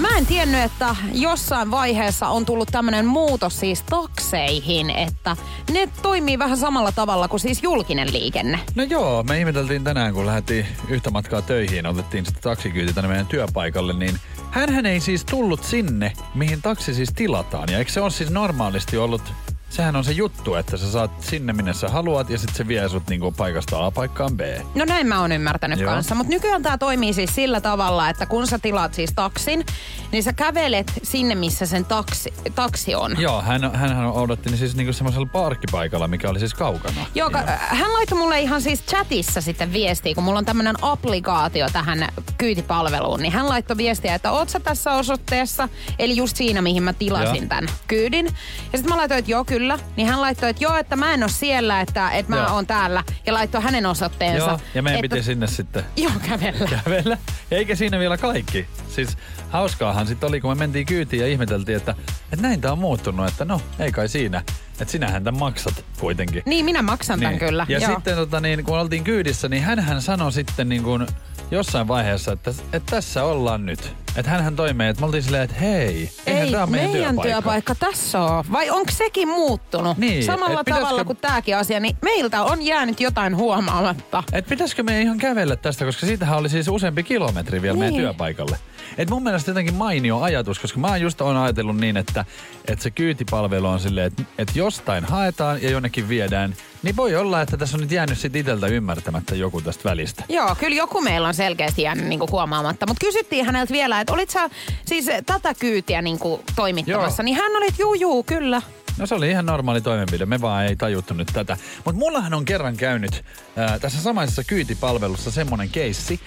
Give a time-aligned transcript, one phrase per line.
[0.00, 5.36] Mä en tiennyt, että jossain vaiheessa on tullut tämmöinen muutos siis takseihin, että
[5.72, 8.60] ne toimii vähän samalla tavalla kuin siis julkinen liikenne.
[8.74, 13.26] No joo, me ihmeteltiin tänään, kun lähdettiin yhtä matkaa töihin, otettiin sitten taksikyyti tänne meidän
[13.26, 14.20] työpaikalle, niin
[14.50, 17.68] hän ei siis tullut sinne, mihin taksi siis tilataan.
[17.72, 19.22] Ja eikö se ole siis normaalisti ollut
[19.70, 22.88] Sehän on se juttu, että sä saat sinne minne sä haluat ja sitten se vie
[22.88, 24.40] sut niinku paikasta A paikkaan B.
[24.74, 25.90] No näin mä oon ymmärtänyt Joo.
[25.92, 26.14] kanssa.
[26.14, 29.66] Mutta nykyään tää toimii siis sillä tavalla, että kun sä tilaat siis taksin,
[30.12, 33.20] niin sä kävelet sinne, missä sen taksi, taksi on.
[33.20, 37.06] Joo, hän, hän odotti niin siis niinku semmoisella parkkipaikalla, mikä oli siis kaukana.
[37.14, 37.42] Joo, Joo.
[37.58, 43.20] hän laittoi mulle ihan siis chatissa sitten viestiä, kun mulla on tämmönen applikaatio tähän kyytipalveluun,
[43.20, 47.36] niin hän laittoi viestiä, että oot sä tässä osoitteessa, eli just siinä, mihin mä tilasin
[47.36, 47.48] Joo.
[47.48, 48.26] tämän kyydin.
[48.72, 49.78] Ja sitten mä laitoin, että joo, kyllä kyllä.
[49.96, 53.04] Niin hän laittoi, että joo, että mä en ole siellä, että, että mä oon täällä.
[53.26, 54.46] Ja laittoi hänen osoitteensa.
[54.48, 55.14] Joo, ja meidän että...
[55.14, 55.84] piti sinne sitten.
[55.96, 56.68] Joo, kävellä.
[56.84, 57.18] Kävellä.
[57.50, 58.66] Eikä siinä vielä kaikki.
[58.88, 59.18] Siis
[59.50, 61.94] hauskaahan sitten oli, kun me mentiin kyytiin ja ihmeteltiin, että,
[62.32, 63.28] että näin tää on muuttunut.
[63.28, 64.42] Että no, ei kai siinä.
[64.80, 66.42] Että sinähän tämän maksat kuitenkin.
[66.46, 67.26] Niin, minä maksan niin.
[67.26, 67.66] tämän kyllä.
[67.68, 67.94] Ja Joo.
[67.94, 71.06] sitten tota, niin, kun oltiin kyydissä, niin hän sanoi sitten niin kuin
[71.50, 73.92] jossain vaiheessa, että, että tässä ollaan nyt.
[74.16, 77.32] Että hänhän toimii, että me oltiin silleen, että hei, ei, tämä on meidän, meidän työpaikka.
[77.32, 78.44] työpaikka tässä on.
[78.52, 79.98] Vai onko sekin muuttunut?
[79.98, 80.84] Niin, Samalla pitäisikö...
[80.84, 84.22] tavalla kuin tämäkin asia, niin meiltä on jäänyt jotain huomaamatta.
[84.32, 87.80] Et pitäisikö me ihan kävellä tästä, koska siitähän oli siis useampi kilometri vielä niin.
[87.80, 88.58] meidän työpaikalle.
[88.98, 92.24] Et mun mielestä jotenkin mainio ajatus, koska mä just oon ajatellut niin, että,
[92.68, 97.42] että se kyytipalvelu on silleen, että, että jostain haetaan ja jonnekin viedään, niin voi olla,
[97.42, 100.24] että tässä on nyt jäänyt sit iteltä ymmärtämättä joku tästä välistä.
[100.28, 102.86] Joo, kyllä joku meillä on selkeästi jäänyt niinku huomaamatta.
[102.86, 104.50] Mutta kysyttiin häneltä vielä, että olit sä
[104.86, 107.24] siis tätä kyytiä niinku toimittamassa, Joo.
[107.24, 108.62] niin hän oli, että juu, juu, kyllä.
[108.98, 111.56] No se oli ihan normaali toimenpide, me vaan ei tajuttu nyt tätä.
[111.84, 113.24] Mutta mullahan on kerran käynyt
[113.56, 116.20] ää, tässä samaisessa kyytipalvelussa semmonen keissi,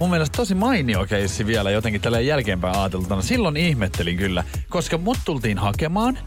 [0.00, 3.22] mun mielestä tosi mainio keissi vielä jotenkin tällä jälkeenpäin ajateltuna.
[3.22, 6.18] Silloin ihmettelin kyllä, koska mut tultiin hakemaan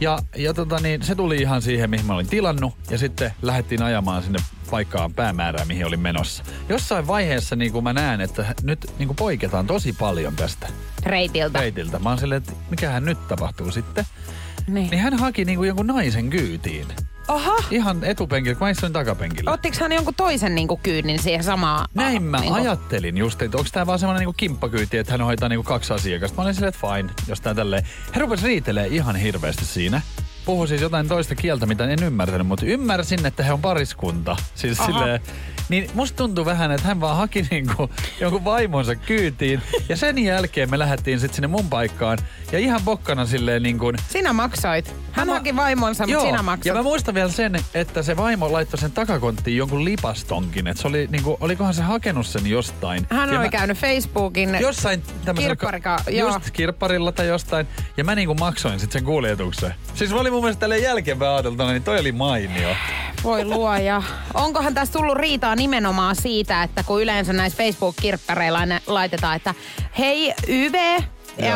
[0.00, 3.82] ja, ja tota niin, se tuli ihan siihen, mihin mä olin tilannut ja sitten lähdettiin
[3.82, 4.38] ajamaan sinne
[4.70, 6.44] paikkaan päämäärään, mihin olin menossa.
[6.68, 10.68] Jossain vaiheessa niin kuin mä näen, että nyt niin kuin poiketaan tosi paljon tästä
[11.06, 11.60] reitiltä.
[11.60, 11.98] reitiltä.
[11.98, 14.04] Mä oon silleen, että mikähän nyt tapahtuu sitten.
[14.66, 14.90] Niin.
[14.90, 16.86] niin hän haki niin kuin jonkun naisen kyytiin.
[17.28, 17.56] Aha.
[17.70, 19.52] Ihan etupenkillä, kun mä istuin takapenkillä.
[19.52, 21.88] Ottiko hän jonkun toisen niinku kyynnin siihen samaan?
[21.94, 22.54] Näin mä niinku...
[22.54, 26.36] ajattelin just, että onko tää vaan semmonen niinku kimppakyyti, että hän hoitaa niinku kaksi asiakasta.
[26.36, 27.84] Mä olin silleen, että fine, jos tää tälleen.
[28.12, 30.00] Hän rupesi riitelee ihan hirveästi siinä.
[30.48, 34.36] Puhu siis jotain toista kieltä, mitä en ymmärtänyt, mutta ymmärsin, että he on pariskunta.
[34.54, 34.92] Siis Aha.
[34.92, 35.20] silleen,
[35.68, 39.62] niin musta tuntuu vähän, että hän vaan haki niinku jonkun vaimonsa kyytiin.
[39.88, 42.18] Ja sen jälkeen me lähdettiin sitten sinne mun paikkaan.
[42.52, 43.96] Ja ihan bokkana silleen niin kuin...
[44.08, 44.94] Sinä maksoit.
[45.12, 45.34] Hän mä...
[45.34, 46.66] haki vaimonsa, mutta sinä maksat.
[46.66, 50.66] Ja mä muistan vielä sen, että se vaimo laittoi sen takakonttiin jonkun lipastonkin.
[50.66, 53.06] Että se oli niinku, olikohan se hakenut sen jostain.
[53.10, 53.50] Hän ja oli mä...
[53.50, 55.02] käynyt Facebookin jossain
[55.36, 57.66] kirpparika, Just kirpparilla tai jostain.
[57.96, 59.74] Ja mä niinku maksoin sitten sen kuljetuksen.
[59.94, 62.68] Siis mä olin mun mielestä tälleen jälkeenpäin ajateltuna, niin toi oli mainio.
[63.24, 64.02] Voi luoja.
[64.34, 69.54] Onkohan tässä tullut riitaa nimenomaan siitä, että kun yleensä näissä Facebook-kirppareilla laitetaan, että
[69.98, 70.74] hei YV,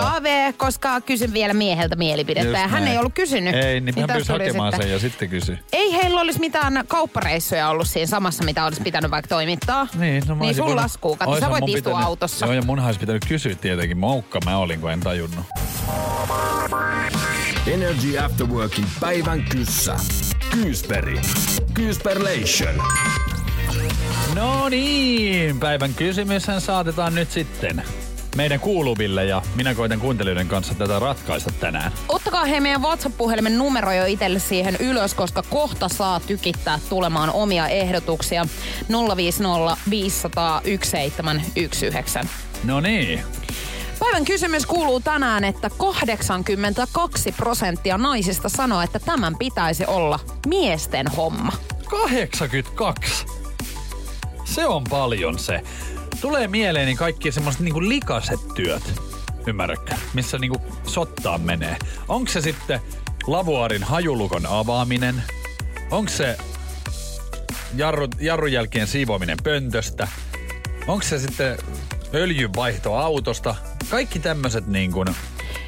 [0.00, 2.48] AV, koska kysyn vielä mieheltä mielipidettä.
[2.48, 2.92] Just ja hän näin.
[2.92, 3.54] ei ollut kysynyt.
[3.54, 4.88] Ei, niin, niin hän pyysi hakemaan sitten.
[4.88, 5.58] sen ja sitten kysy.
[5.72, 9.86] Ei heillä olisi mitään kauppareissuja ollut siinä samassa, mitä olisi pitänyt vaikka toimittaa.
[9.98, 10.82] Niin, no niin sun voinut...
[10.82, 11.16] laskuu.
[11.16, 12.06] Katso, sä voit istua pitänyt...
[12.06, 12.46] autossa.
[12.46, 13.98] Joo, ja munhan olisi pitänyt kysyä tietenkin.
[13.98, 15.46] Moukka mä olin, kun en tajunnut.
[17.66, 19.96] Energy After Workin päivän kyssä.
[20.50, 21.20] Kyysperi.
[21.74, 22.74] Kyysperlation.
[24.34, 27.82] No niin, päivän kysymyshän saatetaan nyt sitten
[28.36, 31.92] meidän kuuluville ja minä koitan kuuntelijoiden kanssa tätä ratkaista tänään.
[32.08, 37.68] Ottakaa he meidän WhatsApp-puhelimen numero jo itselle siihen ylös, koska kohta saa tykittää tulemaan omia
[37.68, 38.46] ehdotuksia
[39.16, 42.26] 050 500 1719.
[42.64, 43.20] No niin.
[44.02, 51.52] Päivän kysymys kuuluu tänään, että 82 prosenttia naisista sanoo, että tämän pitäisi olla miesten homma.
[51.90, 53.26] 82?
[54.44, 55.60] Se on paljon se.
[56.20, 58.82] Tulee mieleeni kaikki semmoiset niinku likaset työt,
[59.46, 59.94] ymmärrätkö?
[60.14, 61.76] Missä niinku sottaan menee.
[62.08, 62.80] Onko se sitten
[63.26, 65.22] lavuarin hajulukon avaaminen?
[65.90, 66.36] Onko se
[67.74, 70.08] jarru, jarrun jälkeen siivoaminen pöntöstä?
[70.86, 71.58] Onko se sitten
[72.14, 73.54] öljynvaihto autosta?
[73.90, 75.08] Kaikki tämmöiset niin kuin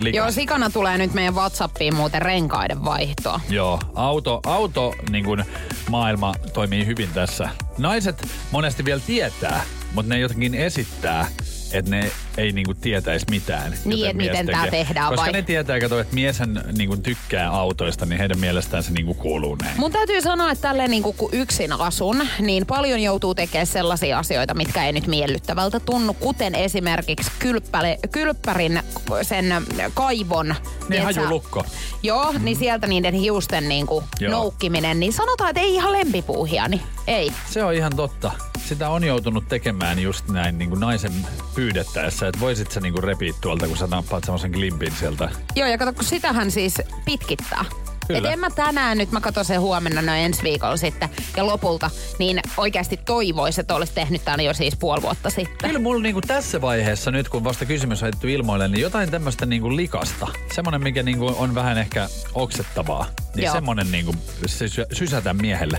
[0.00, 0.16] likas.
[0.16, 3.40] Joo, sikana tulee nyt meidän Whatsappiin muuten renkaiden vaihtoa.
[3.48, 5.44] Joo, auto, auto niin kuin
[5.90, 7.48] maailma toimii hyvin tässä.
[7.78, 9.64] Naiset monesti vielä tietää,
[9.94, 11.26] mutta ne jotenkin esittää,
[11.72, 13.74] että ne ei niinku tietäisi mitään.
[13.84, 14.70] Niin, että mies miten tekee.
[14.70, 15.32] tehdään Koska vai?
[15.32, 19.80] ne tietää, kato, että mieshän niinku tykkää autoista, niin heidän mielestään se niinku kuuluu näin.
[19.80, 24.54] Mun täytyy sanoa, että tälleen niin kun yksin asun, niin paljon joutuu tekemään sellaisia asioita,
[24.54, 28.82] mitkä ei nyt miellyttävältä tunnu, kuten esimerkiksi kylppäle, kylppärin
[29.22, 29.54] sen
[29.94, 30.54] kaivon.
[30.88, 31.64] Niin hajulukko.
[32.02, 32.44] Joo, mm-hmm.
[32.44, 34.32] niin sieltä niiden hiusten niin kuin Joo.
[34.32, 37.32] noukkiminen, niin sanotaan, että ei ihan lempipuuhia, niin ei.
[37.50, 38.32] Se on ihan totta.
[38.64, 43.04] Sitä on joutunut tekemään just näin niin kuin naisen pyydettäessä, että voisit sä niin kuin
[43.04, 45.28] repiä tuolta, kun sä nappaat semmoisen klimpin sieltä.
[45.56, 46.74] Joo, ja kato, kun sitähän siis
[47.04, 47.64] pitkittää.
[48.06, 48.18] Kyllä.
[48.18, 51.08] Et en mä tänään nyt, mä katson sen huomenna noin ensi viikolla sitten.
[51.36, 55.68] Ja lopulta, niin oikeasti toivoisi, että olisi tehnyt tämän jo siis puoli vuotta sitten.
[55.68, 59.46] Kyllä mulla niinku tässä vaiheessa, nyt kun vasta kysymys on heitetty ilmoille, niin jotain tämmöistä
[59.46, 60.28] niinku likasta.
[60.54, 63.06] Semmoinen, mikä niinku on vähän ehkä oksettavaa.
[63.36, 63.54] Niin Joo.
[63.54, 64.14] semmoinen niinku
[64.46, 65.78] sysä, sysätä miehelle.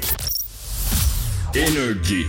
[1.55, 2.27] Energy.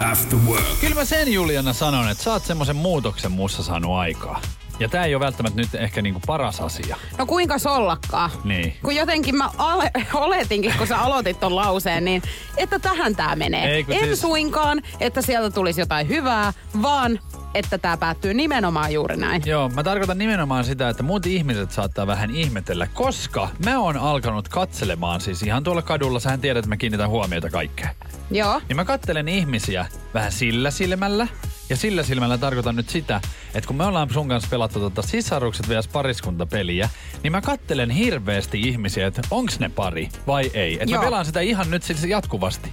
[0.00, 0.64] After work.
[0.80, 4.40] Kyllä mä sen Juliana sanon, että sä oot semmoisen muutoksen muussa saanut aikaa.
[4.80, 6.96] Ja tää ei ole välttämättä nyt ehkä niinku paras asia.
[7.18, 8.30] No kuinka sollakaan?
[8.44, 8.76] Niin.
[8.82, 12.22] Kun jotenkin mä ale, oletinkin, kun sä aloitit ton lauseen, niin
[12.56, 13.74] että tähän tää menee.
[13.74, 16.52] Ei, en siis- suinkaan, että sieltä tulisi jotain hyvää,
[16.82, 17.20] vaan
[17.54, 19.42] että tää päättyy nimenomaan juuri näin.
[19.46, 24.48] Joo, mä tarkoitan nimenomaan sitä, että muut ihmiset saattaa vähän ihmetellä, koska mä oon alkanut
[24.48, 27.90] katselemaan siis ihan tuolla kadulla, sähän tiedät, että mä kiinnitän huomiota kaikkeen.
[28.30, 28.60] Joo.
[28.68, 31.28] Niin mä kattelen ihmisiä vähän sillä silmällä.
[31.68, 33.20] Ja sillä silmällä tarkoitan nyt sitä,
[33.54, 36.88] että kun me ollaan sun kanssa pelattu tota sisarukset vs pariskuntapeliä,
[37.22, 40.78] niin mä kattelen hirveästi ihmisiä, että onks ne pari vai ei.
[40.80, 42.72] Että mä pelaan sitä ihan nyt siis jatkuvasti.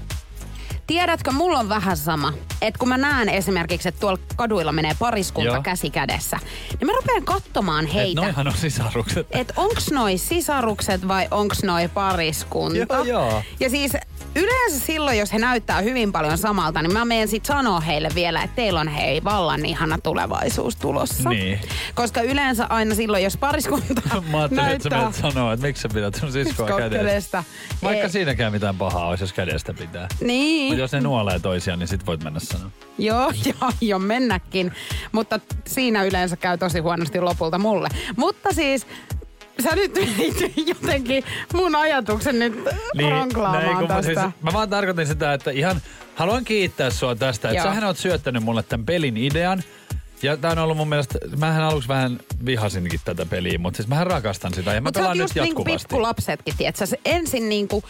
[0.87, 2.33] Tiedätkö, mulla on vähän sama.
[2.61, 5.63] Että kun mä näen esimerkiksi, että tuolla kaduilla menee pariskunta Joo.
[5.63, 6.39] käsi kädessä,
[6.79, 8.21] niin mä rupean katsomaan heitä.
[8.21, 9.27] noihan on sisarukset.
[9.31, 12.95] että onks noi sisarukset vai onks noi pariskunta.
[12.95, 13.43] Joo, joo.
[13.59, 13.91] Ja siis
[14.35, 18.43] yleensä silloin, jos he näyttää hyvin paljon samalta, niin mä menen sit sanoa heille vielä,
[18.43, 21.29] että teillä on hei vallan ihana tulevaisuus tulossa.
[21.29, 21.59] Niin.
[21.95, 24.01] Koska yleensä aina silloin, jos pariskunta
[24.31, 26.97] Mä ajattelin, että sä näyttää sanoa, että miksi sä pidät sun siskoa kädestä.
[26.97, 27.43] kädestä.
[27.83, 28.09] Vaikka Ei.
[28.09, 30.07] siinäkään mitään pahaa olisi, jos kädestä pitää.
[30.21, 30.76] Niin.
[30.77, 32.69] Jos ne nuolee toisiaan, niin sit voit mennä sanoa.
[32.97, 34.71] Joo, joo, jo mennäkin.
[35.11, 37.89] Mutta siinä yleensä käy tosi huonosti lopulta mulle.
[38.15, 38.87] Mutta siis,
[39.63, 39.91] sä nyt
[40.67, 42.59] jotenkin mun ajatuksen nyt
[42.95, 44.13] Niin, ranklaamaan näin, tästä.
[44.13, 45.81] mä, siis, mä vaan tarkoitin sitä, että ihan
[46.15, 47.49] haluan kiittää sua tästä.
[47.49, 49.63] Että sähän oot syöttänyt mulle tämän pelin idean.
[50.21, 54.07] Ja tää on ollut mun mielestä, mähän aluksi vähän vihasinkin tätä peliä, mutta siis mähän
[54.07, 55.87] rakastan sitä ja mä pelaan nyt just niinku jatkuvasti.
[55.87, 56.85] pikkulapsetkin, tietsä.
[56.85, 57.83] Se ensin niinku,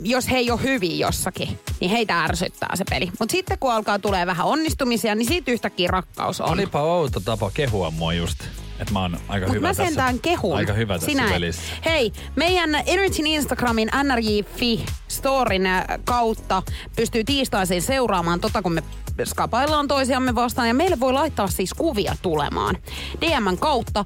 [0.00, 3.10] jos he ei ole hyviä jossakin, niin heitä ärsyttää se peli.
[3.18, 6.50] Mutta sitten kun alkaa tulee vähän onnistumisia, niin siitä yhtäkkiä rakkaus on.
[6.50, 8.38] Olipa outo tapa kehua mua just,
[8.80, 9.84] että mä oon aika Mutta hyvä mä tässä.
[9.84, 10.56] sentään kehun.
[10.56, 11.32] Aika hyvä tässä Sinä et.
[11.32, 11.62] pelissä.
[11.84, 16.62] Hei, meidän Energyn Instagramin nrj.fi storin äh, kautta
[16.96, 18.82] pystyy tiistaisin seuraamaan tota, kun me
[19.24, 20.68] skapaillaan toisiamme vastaan.
[20.68, 22.76] Ja meille voi laittaa siis kuvia tulemaan
[23.20, 24.04] DMn kautta.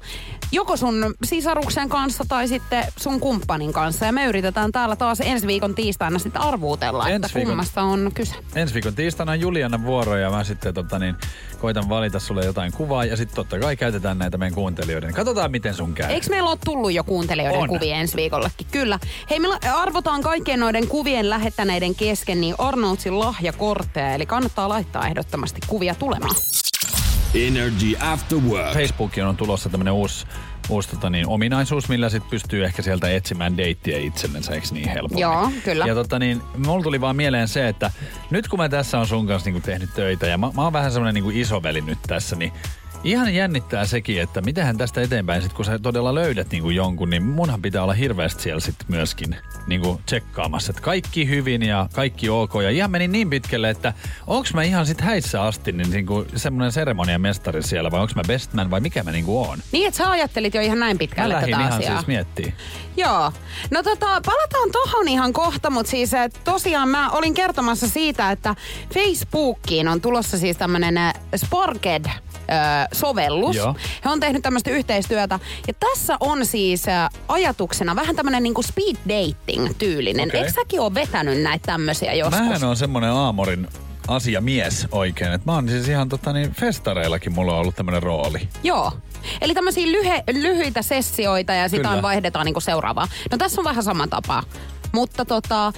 [0.51, 4.05] Joko sun sisaruksen kanssa tai sitten sun kumppanin kanssa.
[4.05, 8.11] Ja me yritetään täällä taas ensi viikon tiistaina sitten arvuutella, että Ensi viikon- kummasta on
[8.13, 8.35] kyse.
[8.55, 11.15] Ensi viikon tiistaina on Juliana vuoro ja mä sitten tota, niin,
[11.59, 15.13] koitan valita sulle jotain kuvaa ja sitten totta kai käytetään näitä meidän kuuntelijoiden.
[15.13, 16.11] Katsotaan miten sun käy.
[16.11, 17.67] Eikö meillä ole tullut jo kuuntelijoiden On.
[17.69, 18.67] kuvia ensi viikollekin?
[18.71, 18.99] Kyllä.
[19.29, 25.59] Hei, me arvotaan kaikkien noiden kuvien lähettäneiden kesken niin Arnoldsin lahjakortteja, eli kannattaa laittaa ehdottomasti
[25.67, 26.35] kuvia tulemaan.
[27.33, 28.73] Energy After Work.
[28.73, 30.25] Facebookiin on tulossa tämmönen uusi,
[30.69, 35.21] uusi tota niin, ominaisuus, millä sit pystyy ehkä sieltä etsimään deittiä itsellensä, eikö niin helpommin?
[35.21, 35.85] Joo, kyllä.
[35.85, 37.91] Ja tota niin, mulla tuli vaan mieleen se, että
[38.29, 40.91] nyt kun mä tässä on sun kanssa niinku tehnyt töitä ja mä, mä oon vähän
[40.91, 42.53] semmonen niinku isoveli nyt tässä, niin
[43.03, 47.23] Ihan jännittää sekin, että mitähän tästä eteenpäin, sit kun sä todella löydät niinku jonkun, niin
[47.23, 49.35] munhan pitää olla hirveästi siellä sit myöskin
[49.67, 52.53] niinku tsekkaamassa, että kaikki hyvin ja kaikki ok.
[52.63, 53.93] Ja ihan meni niin pitkälle, että
[54.27, 58.71] onks mä ihan sit häissä asti niin niinku semmonen seremoniamestari siellä vai onks mä bestman
[58.71, 59.59] vai mikä mä niinku oon?
[59.71, 61.95] Niin, että sä ajattelit jo ihan näin Mä pitkälle lähdin tätä ihan asiaa.
[61.95, 62.53] siis miettii.
[62.97, 63.31] Joo.
[63.71, 66.11] No tota, palataan tohon ihan kohta, mutta siis
[66.43, 68.55] tosiaan mä olin kertomassa siitä, että
[68.93, 72.11] Facebookiin on tulossa siis tämmönen eh, Sparked eh,
[72.93, 73.55] sovellus.
[73.55, 73.75] Joo.
[74.05, 75.39] He on tehnyt tämmöistä yhteistyötä.
[75.67, 76.83] Ja tässä on siis
[77.27, 80.29] ajatuksena vähän tämmönen niinku speed dating tyylinen.
[80.29, 80.39] Okei.
[80.39, 82.39] Eikö säkin ole vetänyt näitä tämmöisiä joskus?
[82.39, 83.67] Mähän on semmonen aamorin
[84.07, 85.31] asiamies oikein.
[85.31, 88.49] että mä oon siis ihan tota niin, festareillakin mulla on ollut tämmönen rooli.
[88.63, 88.91] Joo.
[89.41, 92.01] Eli tämmöisiä lyhe, lyhyitä sessioita ja sitä Kyllä.
[92.01, 93.07] vaihdetaan niinku seuraavaa.
[93.31, 94.43] No tässä on vähän sama tapa.
[94.91, 95.73] Mutta tota,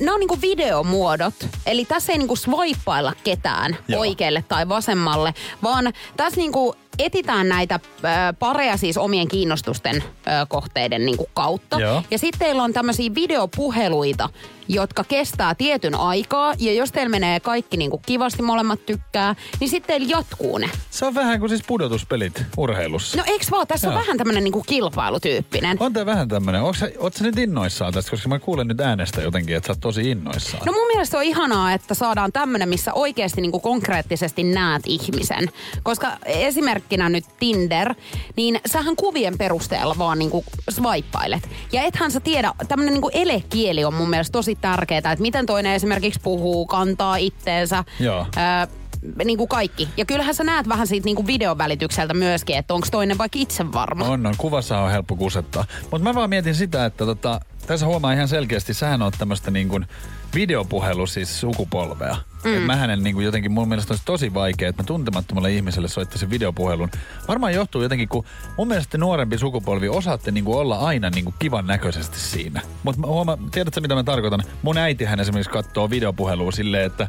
[0.00, 1.34] nämä on niinku videomuodot.
[1.66, 4.00] Eli tässä ei niinku swipeailla ketään Joo.
[4.00, 7.80] oikealle tai vasemmalle, vaan tässä niinku etitään näitä
[8.38, 10.04] pareja siis omien kiinnostusten
[10.48, 11.80] kohteiden niin kuin kautta.
[11.80, 12.02] Joo.
[12.10, 14.28] Ja sitten teillä on tämmöisiä videopuheluita,
[14.68, 16.54] jotka kestää tietyn aikaa.
[16.58, 20.70] Ja jos teillä menee kaikki niin kuin kivasti, molemmat tykkää, niin sitten teillä jatkuu ne.
[20.90, 23.18] Se on vähän kuin siis pudotuspelit urheilussa.
[23.18, 23.94] No eiks vaan, tässä Joo.
[23.94, 25.76] on vähän tämmönen niinku kilpailutyyppinen.
[25.80, 26.62] On tää vähän tämmönen.
[26.62, 28.10] Ootko sä, oot sä nyt innoissaan tästä?
[28.10, 30.66] Koska mä kuulen nyt äänestä jotenkin, että sä oot tosi innoissaan.
[30.66, 35.48] No mun mielestä on ihanaa, että saadaan tämmönen, missä oikeasti niinku konkreettisesti näet ihmisen.
[35.82, 37.94] Koska esimerkkinä nyt Tinder,
[38.36, 41.48] niin sähän kuvien perusteella vaan niinku swipeilet.
[41.72, 45.72] Ja ethän sä tiedä, tämmönen niinku elekieli on mun mielestä tosi tärkeää, että miten toinen
[45.72, 47.84] esimerkiksi puhuu, kantaa itteensä.
[48.00, 48.26] Joo.
[48.36, 48.78] Öö,
[49.24, 49.88] niin kuin kaikki.
[49.96, 53.38] Ja kyllähän sä näet vähän siitä niin kuin videon välitykseltä myöskin, että onko toinen vaikka
[53.38, 54.04] itse varma.
[54.04, 54.34] On, on.
[54.38, 55.64] Kuvassa on helppo kusettaa.
[55.82, 59.68] Mutta mä vaan mietin sitä, että tota, tässä huomaa ihan selkeästi, sähän on tämmöistä niin
[59.68, 59.86] kuin
[60.34, 62.16] videopuhelu siis sukupolvea.
[62.44, 62.56] Mm.
[62.56, 66.30] Et mähän niin kuin jotenkin mun mielestä olisi tosi vaikea, että mä tuntemattomalle ihmiselle soittaisin
[66.30, 66.90] videopuhelun.
[67.28, 68.24] Varmaan johtuu jotenkin, kun
[68.56, 72.60] mun mielestä nuorempi sukupolvi osaatte niin kuin olla aina niin kuin kivan näköisesti siinä.
[72.82, 74.42] Mutta huomaa, tiedätkö mitä mä tarkoitan?
[74.62, 77.08] Mun äitihän esimerkiksi katsoo videopuhelua silleen, että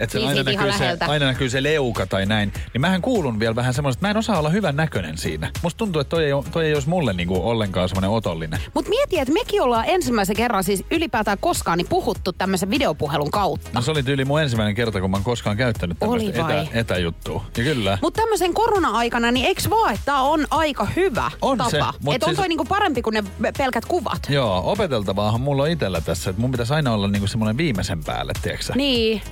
[0.00, 2.52] että Niin, aina, näkyy se, aina näkyy se leuka tai näin.
[2.72, 5.50] Niin mähän kuulun vielä vähän semmoista, että mä en osaa olla hyvän näköinen siinä.
[5.62, 8.60] Musta tuntuu, että toi ei, toi ei olisi mulle niinku ollenkaan semmoinen otollinen.
[8.74, 13.70] Mutta mieti, että mekin ollaan ensimmäisen kerran siis ylipäätään koskaan niin puhuttu tämmöisen videopuhelun kautta.
[13.72, 17.44] No se oli tyyli mun ensimmäinen kerta, kun mä oon koskaan käyttänyt tämmöistä etä, etäjuttua.
[17.56, 17.98] Ja kyllä.
[18.02, 21.70] Mutta tämmöisen korona-aikana, niin eikö vaan, että tää on aika hyvä On tapa?
[21.70, 23.24] se, mut että on siis- toi niinku parempi kuin ne
[23.58, 24.22] pelkät kuvat.
[24.28, 28.32] Joo, opeteltavaahan mulla on itellä tässä, että mun pitäisi aina olla niinku semmoinen viimeisen päälle,
[28.42, 29.22] tiedätkö Niin.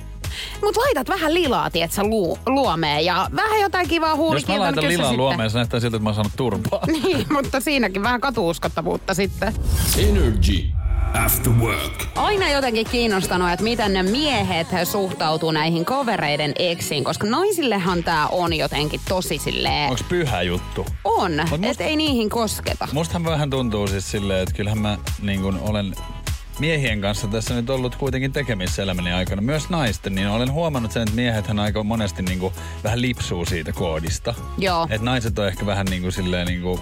[0.63, 4.61] Mut laitat vähän lilaa, tietsä, lu- luomeen ja vähän jotain kivaa Jos mä huulikieltä.
[4.63, 6.79] laitan lilan luomeen, se näyttää siltä, että mä oon saanut turpaa.
[7.03, 9.53] Niin, mutta siinäkin vähän katuuskottavuutta sitten.
[9.97, 10.63] Energy.
[11.25, 12.03] After work.
[12.15, 18.53] Aina jotenkin kiinnostanut, että miten ne miehet suhtautuu näihin kavereiden eksiin, koska naisillehan tää on
[18.53, 19.89] jotenkin tosi silleen...
[19.89, 20.85] Onks pyhä juttu?
[21.03, 21.31] On,
[21.63, 22.87] että ei niihin kosketa.
[22.93, 25.95] Mustahan vähän tuntuu siis silleen, että kyllähän mä niin kun olen
[26.59, 31.03] miehien kanssa tässä nyt ollut kuitenkin tekemissä elämäni aikana, myös naisten, niin olen huomannut sen,
[31.03, 34.33] että miehethän aika monesti niin kuin vähän lipsuu siitä koodista.
[34.57, 34.87] Joo.
[34.89, 36.81] Että naiset on ehkä vähän niin kuin silleen niin kuin,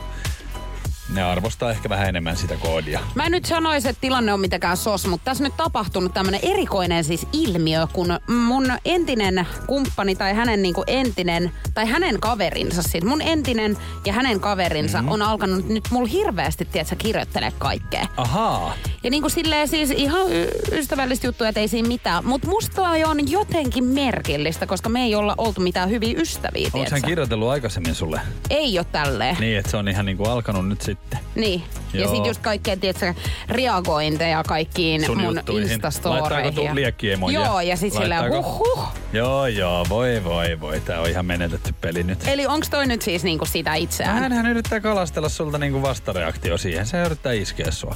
[1.14, 3.00] ne arvostaa ehkä vähän enemmän sitä koodia.
[3.16, 7.04] Mä en nyt sanoisi, että tilanne on mitenkään sos, mutta tässä nyt tapahtunut tämmönen erikoinen
[7.04, 13.22] siis ilmiö, kun mun entinen kumppani tai hänen niinku entinen, tai hänen kaverinsa, siis mun
[13.22, 15.12] entinen ja hänen kaverinsa mm-hmm.
[15.12, 18.08] on alkanut nyt mulla hirveästi, tiedätkö, kirjoittelee kaikkea.
[18.18, 18.74] Ahaa.
[19.04, 22.26] Ja niinku silleen siis ihan y- ystävällistä juttuja, että ei siinä mitään.
[22.26, 27.02] Mutta musta on jotenkin merkillistä, koska me ei olla oltu mitään hyviä ystäviä, Onko hän
[27.02, 28.22] kirjoitellut aikaisemmin sulle?
[28.50, 29.36] Ei ole tälleen.
[29.40, 31.20] Niin, että se on ihan niin kuin alkanut nyt sitten.
[31.36, 31.64] Niin.
[31.94, 32.16] Ja Joo.
[32.16, 33.14] sit just kaikkea, tiedätkö,
[33.50, 35.42] reagointeja kaikkiin Sun mun.
[35.62, 36.24] Instastoreihin.
[36.32, 37.40] Laittaako tuu ja- liekkiemoja?
[37.40, 38.50] Joo, ja sit silleen Laittaako?
[38.58, 38.88] huh huh.
[39.14, 40.80] Joo, joo, voi voi voi.
[40.80, 42.20] Tää on ihan menetetty peli nyt.
[42.28, 44.18] Eli onks toi nyt siis niinku sitä itseään?
[44.20, 46.86] Hänhän yrittää kalastella sulta niinku vastareaktio siihen.
[46.86, 47.96] Se yrittää iskeä sua.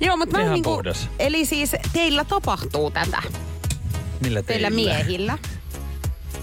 [0.00, 1.08] Joo, mutta mä Ihan niinku, puhdas.
[1.18, 3.22] Eli siis teillä tapahtuu tätä.
[4.20, 4.70] Millä Teillä teillä?
[4.70, 5.38] miehillä.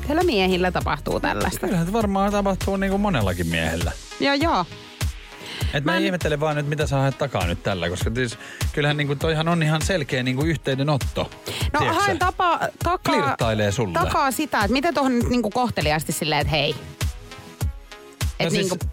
[0.07, 1.59] Teillä miehillä tapahtuu tällaista.
[1.67, 3.91] Kyllähän varmaan tapahtuu niinku monellakin miehellä.
[4.19, 4.65] Joo, joo.
[5.73, 8.37] Et mä, Mä en- ihmettelen vaan nyt, mitä sä haet takaa nyt tällä, koska siis,
[8.73, 11.21] kyllähän niinku toihan on ihan selkeä niinku yhteydenotto.
[11.73, 12.19] No tiedätkö haen sä?
[12.19, 13.35] tapa, takaa,
[13.71, 13.93] sulle.
[13.99, 16.75] takaa sitä, että miten tuohon nyt niinku kohteliaasti silleen, että hei.
[18.39, 18.85] Että siis- niinku,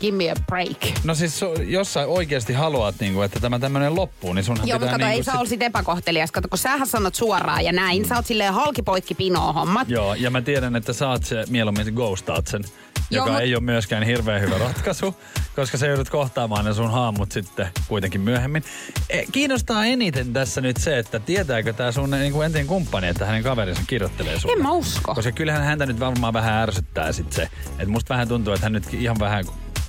[0.00, 1.04] give me a break.
[1.04, 4.78] No siis so- jos sä oikeasti haluat, niinku, että tämä tämmöinen loppuu, niin sunhan Joo,
[4.78, 6.32] pitää mutta kato, niinku ei sä ol sit epäkohtelias.
[6.32, 8.08] Kato, kun sähän sanot suoraan ja näin.
[8.08, 9.88] Sä oot silleen halkipoikki pinoa hommat.
[9.88, 12.64] Joo, ja mä tiedän, että saat se mieluummin ghostaat sen,
[13.10, 15.14] Joo, joka mut- ei ole myöskään hirveän hyvä ratkaisu,
[15.56, 18.64] koska sä joudut kohtaamaan ne sun haamut sitten kuitenkin myöhemmin.
[19.10, 23.26] E, kiinnostaa eniten tässä nyt se, että tietääkö tämä sun niin kuin entinen kumppani, että
[23.26, 24.54] hänen kaverinsa kirjoittelee sulle.
[24.54, 25.14] En mä usko.
[25.14, 27.42] Koska kyllähän häntä nyt varmaan vähän ärsyttää sit se.
[27.68, 29.44] Että musta vähän tuntuu, että hän nyt ihan vähän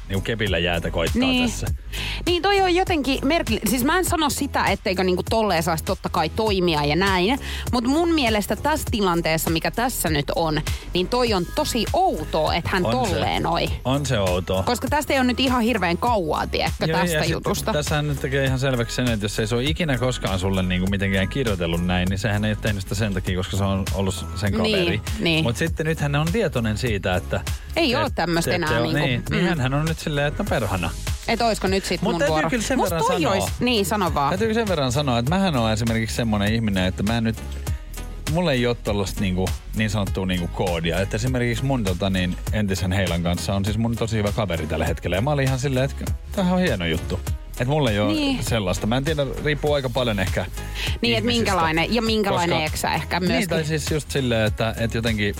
[0.10, 1.50] niin kepillä jäätä koittaa Niin.
[1.50, 1.68] tässä.
[2.26, 3.70] Niin toi on jotenkin merkillinen.
[3.70, 7.40] Siis mä en sano sitä, etteikö niinku tolleen saisi totta kai toimia ja näin.
[7.72, 10.62] Mutta mun mielestä tässä tilanteessa, mikä tässä nyt on,
[10.94, 13.48] niin toi on tosi outoa, että hän On tolleen se.
[13.48, 13.68] oi.
[13.86, 14.64] On se outoa.
[14.64, 17.74] Koska tästä ei ole nyt ihan hirveän kauaa, tiedätkö, Joo, tästä jutusta.
[17.74, 20.82] Tässähän nyt tekee ihan selväksi sen, että jos ei se ole ikinä koskaan sulle niin
[20.82, 23.86] kuin mitenkään kirjoitellut näin, niin sehän ei ole tehnyt sitä sen takia, koska se on
[23.94, 24.72] ollut sen kaveri.
[24.86, 25.44] Niin, niin.
[25.44, 27.42] Mutta sitten nyt hän on tietoinen siitä, että...
[27.76, 29.36] Ei te- oo tämmöstä te enää oo- niinku- Niin, mm.
[29.36, 30.90] niin hänhän on nyt silleen, että no perhana.
[31.28, 32.50] Et oisko nyt sit Mut mun vuoro?
[32.50, 33.32] kyllä sen Musta verran sanoa.
[33.34, 34.30] ois- Niin, sano vaan.
[34.30, 37.36] Täytyy sen verran sanoa, että mähän on esimerkiksi semmoinen ihminen, että mä nyt...
[38.34, 41.00] Mulla ei ole tollaista niinku, niin sanottua niinku koodia.
[41.02, 44.86] Että esimerkiksi mun tota, niin, entisen Heilan kanssa on siis mun tosi hyvä kaveri tällä
[44.86, 45.16] hetkellä.
[45.16, 47.20] Ja mä olin ihan silleen, että tämähän on hieno juttu.
[47.52, 48.44] Että mulla ei ole Niin.
[48.44, 48.88] sellaista.
[48.88, 50.46] Mä en tiedä, riippuu aika paljon ehkä
[51.02, 53.50] Niin, että minkälainen, ja minkälainen Koska- eksä ehkä Niin, myöskin.
[53.50, 55.36] tai siis just silleen, että, että jotenkin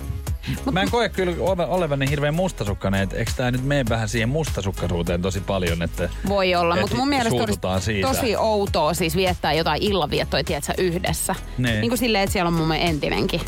[0.72, 4.30] Mä en koe kyllä ole- olevani hirveän mustasukkainen, että eikö tää nyt mene vähän siihen
[4.30, 8.08] mustasukkaisuuteen tosi paljon, että Voi olla, Et mutta mun mielestä olisi siitä.
[8.08, 11.36] tosi outoa siis viettää jotain illanviettoja, tiedätkö, yhdessä.
[11.58, 11.82] Niin.
[11.82, 13.42] niin kuin silleen, että siellä on mun entinenkin.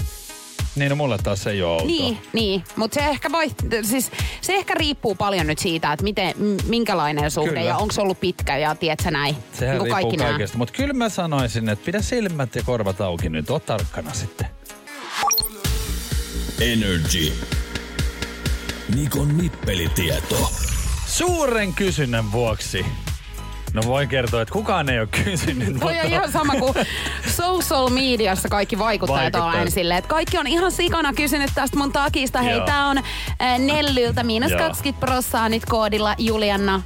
[0.75, 1.88] niin no mulle taas se ei ole outoa.
[1.88, 2.63] Niin, niin.
[2.75, 3.51] mutta se ehkä, vai,
[3.83, 6.33] siis, se ehkä riippuu paljon nyt siitä, että miten,
[6.67, 7.62] minkälainen suhde Kyllä.
[7.62, 9.36] ja onko se ollut pitkä ja tiedätkö näin.
[9.53, 10.29] Sehän niin riippuu nämä.
[10.29, 10.57] kaikesta.
[10.57, 13.50] Mutta kyllä mä sanoisin, että pidä silmät ja korvat auki nyt.
[13.50, 14.48] Oot tarkkana sitten.
[16.62, 17.34] Energy.
[18.96, 20.51] Nikon nippelitieto.
[21.06, 22.86] Suuren kysynnän vuoksi.
[23.74, 25.82] No voin kertoa, että kukaan ei ole kysynyt.
[25.82, 26.74] Voi on ihan sama kuin
[27.38, 31.91] social mediassa kaikki vaikuttajat on aina silleen, että kaikki on ihan sikana kysynyt tästä mun
[31.91, 32.41] takista.
[32.41, 32.65] Hei, Joo.
[32.65, 34.60] tää on äh, Nellyltä miinus Joo.
[34.60, 36.82] 20 prossaa nyt koodilla Julianna.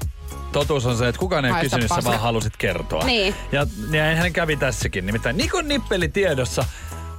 [0.52, 3.06] Totuus on se, että kukaan ei Haista kysynyt, sä vaan halusit kertoa.
[3.06, 3.36] Niin.
[3.52, 5.06] Ja, ja hän kävi tässäkin.
[5.06, 6.66] Nimittäin Nikon nippeli tiedossa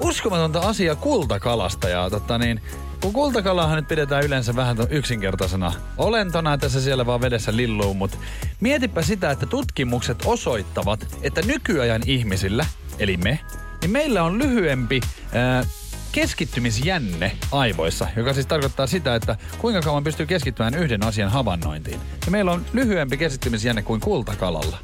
[0.01, 0.61] uskomatonta
[1.01, 1.89] kultakalasta.
[1.89, 2.61] Ja totta niin,
[3.01, 8.17] kun kultakalahan nyt pidetään yleensä vähän yksinkertaisena olentona, että se siellä vaan vedessä lilluu, mutta
[8.61, 12.67] mietipä sitä, että tutkimukset osoittavat, että nykyajan ihmisillä,
[12.99, 13.39] eli me,
[13.81, 15.01] niin meillä on lyhyempi
[15.33, 15.65] ää,
[16.13, 22.01] keskittymisjänne aivoissa, joka siis tarkoittaa sitä, että kuinka kauan pystyy keskittymään yhden asian havainnointiin.
[22.25, 24.79] Ja meillä on lyhyempi keskittymisjänne kuin kultakalalla.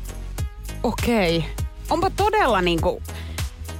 [0.82, 1.44] Okei.
[1.90, 3.02] Onpa todella niinku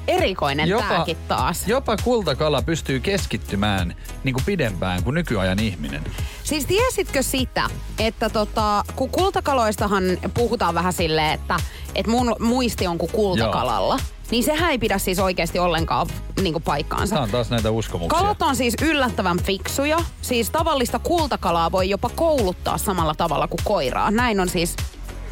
[0.09, 1.68] erikoinen Jopa- tääkin taas.
[1.68, 3.94] Jopa kultakala pystyy keskittymään
[4.25, 6.04] niin kuin pidempään kuin nykyajan ihminen.
[6.44, 10.04] Siis tiesitkö sitä, että tota, kun kultakaloistahan
[10.35, 11.56] puhutaan vähän silleen, että,
[11.94, 13.99] että mun muisti on kuin kultakalalla,
[14.30, 16.06] niin sehän ei pidä siis oikeasti ollenkaan
[16.42, 17.14] niin kuin paikkaansa.
[17.14, 18.18] Tämä on taas näitä uskomuksia.
[18.18, 19.99] Kalat on siis yllättävän fiksuja.
[20.23, 24.11] Siis tavallista kultakalaa voi jopa kouluttaa samalla tavalla kuin koiraa.
[24.11, 24.76] Näin on siis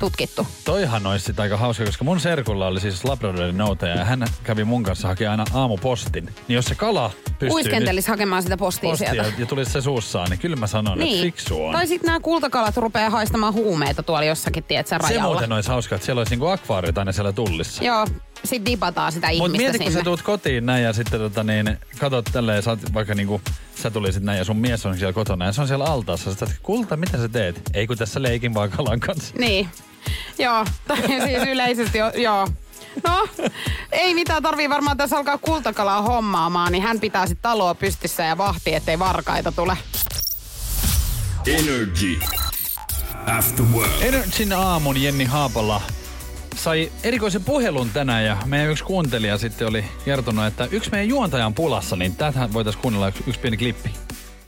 [0.00, 0.46] tutkittu.
[0.64, 4.64] Toihan olisi sit aika hauska, koska mun serkulla oli siis Labradorin noutaja ja hän kävi
[4.64, 6.24] mun kanssa hakemaan aina aamupostin.
[6.24, 9.32] Niin jos se kala pystyy Uiskentelis hakemaan sitä postia, postia sieltä.
[9.38, 11.72] ja tulisi se suussaan, niin kyllä mä sanon, että fiksu on.
[11.72, 15.28] Tai sitten nämä kultakalat rupeaa haistamaan huumeita tuolla jossakin, tiedätkö, se rajalla.
[15.32, 17.84] muuten olisi hauska, että siellä olisi niinku akvaarit aina siellä tullissa.
[17.84, 18.06] Joo,
[18.44, 19.84] sit dipataan sitä ihmistä mieti, sinne.
[19.84, 23.40] kun sä tuut kotiin näin ja sitten tota niin, katot tälleen, sä vaikka niinku,
[23.82, 26.34] sä tulisit näin ja sun mies on siellä kotona ja se on siellä altaassa.
[26.34, 27.62] Sä kulta, mitä sä teet?
[27.74, 29.34] Ei kun tässä leikin vaan kalan kanssa.
[29.38, 29.68] Niin.
[30.38, 32.48] Joo, tai siis yleisesti, jo- joo.
[33.04, 33.28] No,
[33.92, 38.38] ei mitään, tarvii varmaan tässä alkaa kultakalaa hommaamaan, niin hän pitää sitten taloa pystyssä ja
[38.38, 39.76] vahtii, ettei varkaita tule.
[41.46, 42.18] Energy.
[43.38, 44.02] After work.
[44.02, 45.82] Energin aamun Jenni Haapala
[46.56, 51.54] sai erikoisen puhelun tänään ja meidän yksi kuuntelija sitten oli kertonut, että yksi meidän juontajan
[51.54, 53.90] pulassa, niin tätä voitaisiin kuunnella yksi, yksi pieni klippi.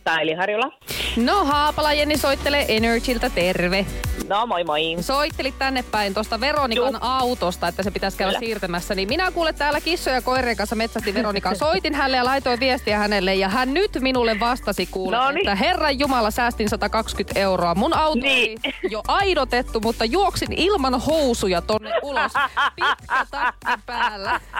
[0.04, 0.70] Tää Eli Harjula.
[1.16, 3.86] No Haapala Jenni soittelee Energyltä, terve.
[4.28, 4.80] No moi moi.
[5.00, 6.98] Soittelit tänne päin tuosta Veronikan Juu.
[7.00, 8.40] autosta, että se pitäisi käydä Kyllä.
[8.46, 8.94] siirtämässä.
[8.94, 11.56] Niin minä kuulen täällä kissoja ja koirien kanssa metsästi Veronikan.
[11.56, 15.38] Soitin hänelle ja laitoin viestiä hänelle ja hän nyt minulle vastasi kuule, Noniin.
[15.48, 17.74] että Herran Jumala säästin 120 euroa.
[17.74, 18.58] Mun auto Niin.
[18.64, 22.32] oli jo aidotettu, mutta juoksin ilman housuja tonne ulos.
[22.76, 24.40] Pitkä takki päällä.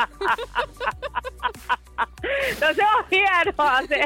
[2.60, 4.04] No se on hienoa se.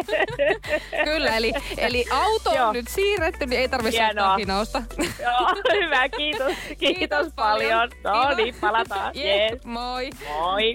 [1.04, 4.82] Kyllä, eli, eli auto on nyt siirretty, niin ei tarvitse soittaa hinausta.
[4.98, 5.48] Joo,
[5.80, 6.52] hyvä, kiitos.
[6.78, 7.90] Kiitos, paljon.
[8.04, 8.34] No Kiva.
[8.34, 9.12] niin, palataan.
[9.14, 9.64] Jep, Yes.
[9.64, 10.10] moi.
[10.28, 10.72] Moi.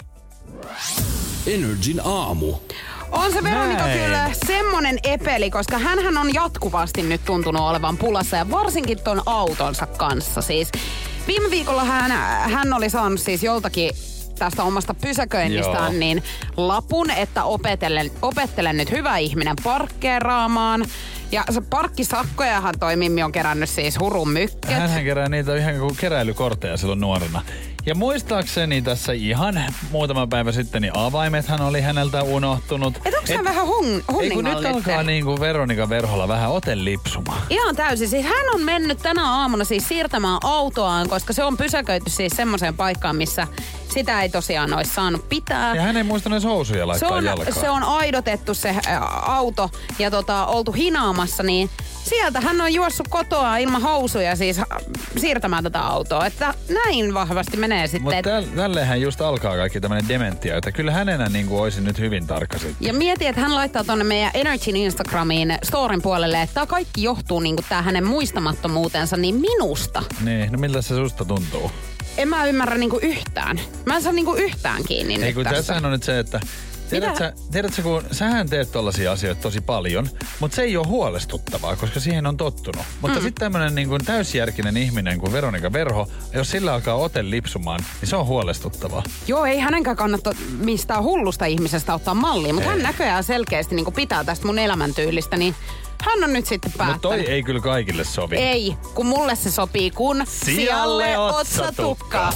[1.47, 2.53] Energin aamu.
[3.11, 3.99] On se Veronika Näin.
[3.99, 9.85] kyllä semmonen epeli, koska hän on jatkuvasti nyt tuntunut olevan pulassa ja varsinkin ton autonsa
[9.85, 10.41] kanssa.
[10.41, 10.69] Siis
[11.27, 12.11] viime viikolla hän,
[12.51, 13.91] hän oli saanut siis joltakin
[14.45, 15.99] tästä omasta pysäköinnistään Joo.
[15.99, 16.23] niin
[16.57, 20.85] lapun, että opettelen, opettelen nyt hyvä ihminen parkkeeraamaan.
[21.31, 24.71] Ja se parkkisakkojahan toi Mimmi on kerännyt siis hurun mykket.
[24.71, 27.41] Hänhän kerää niitä ihan kuin keräilykortteja silloin nuorena.
[27.85, 32.97] Ja muistaakseni tässä ihan muutama päivä sitten, niin avaimethan oli häneltä unohtunut.
[33.05, 36.83] Et onko hän vähän hun, Ei kun nyt alkaa niin kuin Veronika Verholla vähän ote
[36.83, 37.41] lipsumaan.
[37.49, 38.09] Ihan täysin.
[38.09, 42.73] Siis hän on mennyt tänä aamuna siis siirtämään autoaan, koska se on pysäköity siis semmoiseen
[42.77, 43.47] paikkaan, missä
[43.93, 45.75] sitä ei tosiaan olisi saanut pitää.
[45.75, 47.53] Ja hän ei muistanut edes housuja Se laittaa on, jalkaan.
[47.53, 51.69] se on aidotettu se ä, auto ja tota, oltu hinaamassa, niin
[52.11, 54.61] sieltä hän on juossut kotoa ilman housuja siis
[55.17, 56.25] siirtämään tätä autoa.
[56.25, 58.01] Että näin vahvasti menee sitten.
[58.01, 61.99] Mutta täl, tällehän just alkaa kaikki tämmöinen dementia, että kyllä hänenä niin kuin olisi nyt
[61.99, 62.87] hyvin tarkka sitten.
[62.87, 67.39] Ja mieti, että hän laittaa tonne meidän Energyn Instagramiin storin puolelle, että tämä kaikki johtuu
[67.39, 70.03] niinku tää hänen muistamattomuutensa niin minusta.
[70.21, 71.71] Niin, no miltä se susta tuntuu?
[72.17, 73.59] En mä ymmärrä niinku yhtään.
[73.85, 76.39] Mä en saa niinku yhtään kiinni Ei nyt kun tässähän on nyt se, että
[76.91, 81.99] Tiedätkö, tiedätkö, kun sähän teet tollaisia asioita tosi paljon, mutta se ei ole huolestuttavaa, koska
[81.99, 82.85] siihen on tottunut.
[83.01, 83.23] Mutta mm.
[83.23, 88.09] sitten tämmöinen niin kuin täysjärkinen ihminen kuin Veronika Verho, jos sillä alkaa ote lipsumaan, niin
[88.09, 89.03] se on huolestuttavaa.
[89.27, 92.75] Joo, ei hänenkään kannata mistään hullusta ihmisestä ottaa mallia, mutta Ei.
[92.75, 95.55] hän näköjään selkeästi niin pitää tästä mun elämäntyylistä, niin
[96.05, 97.25] hän on nyt sitten Mutta päättänyt.
[97.25, 98.35] toi ei kyllä kaikille sovi.
[98.35, 102.33] Ei, kun mulle se sopii, kun sijalle otsatukka.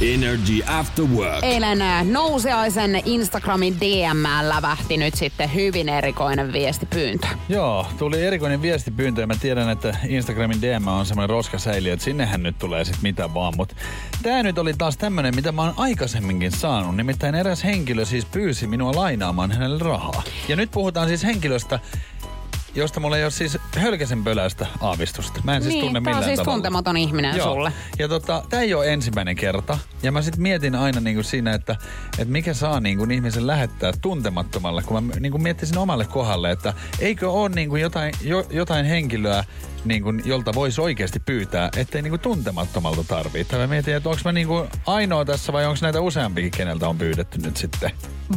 [0.00, 1.44] Energy After Work.
[1.44, 7.26] Eilen ää, Nousiaisen Instagramin DM lävähti nyt sitten hyvin erikoinen viestipyyntö.
[7.48, 12.42] Joo, tuli erikoinen viestipyyntö ja mä tiedän, että Instagramin DM on semmoinen roskasäiliö, että sinnehän
[12.42, 13.54] nyt tulee sit mitä vaan.
[13.56, 13.74] Mutta
[14.22, 16.96] tää nyt oli taas tämmönen, mitä mä oon aikaisemminkin saanut.
[16.96, 20.22] Nimittäin eräs henkilö siis pyysi minua lainaamaan hänelle rahaa.
[20.48, 21.80] Ja nyt puhutaan siis henkilöstä,
[22.76, 25.40] josta mulla ei ole siis hölkäsen pölästä aavistusta.
[25.44, 26.54] Mä en siis tunne niin, tää millään on siis tavalla.
[26.54, 27.52] tuntematon ihminen Joo.
[27.52, 27.72] sulle.
[27.98, 29.78] Ja tota, tää ei ole ensimmäinen kerta.
[30.02, 31.76] Ja mä sit mietin aina niinku siinä, että,
[32.18, 37.30] että mikä saa niinku ihmisen lähettää tuntemattomalle, kun mä niinku miettisin omalle kohdalle, että eikö
[37.30, 39.44] ole niinku jotain, jo, jotain henkilöä,
[39.88, 43.44] niinku, jolta voisi oikeasti pyytää, ettei niinku tuntemattomalta tarvii.
[43.44, 46.98] Tai mä mietin, että onko mä niinku ainoa tässä vai onko näitä useampikin, keneltä on
[46.98, 47.90] pyydetty nyt sitten.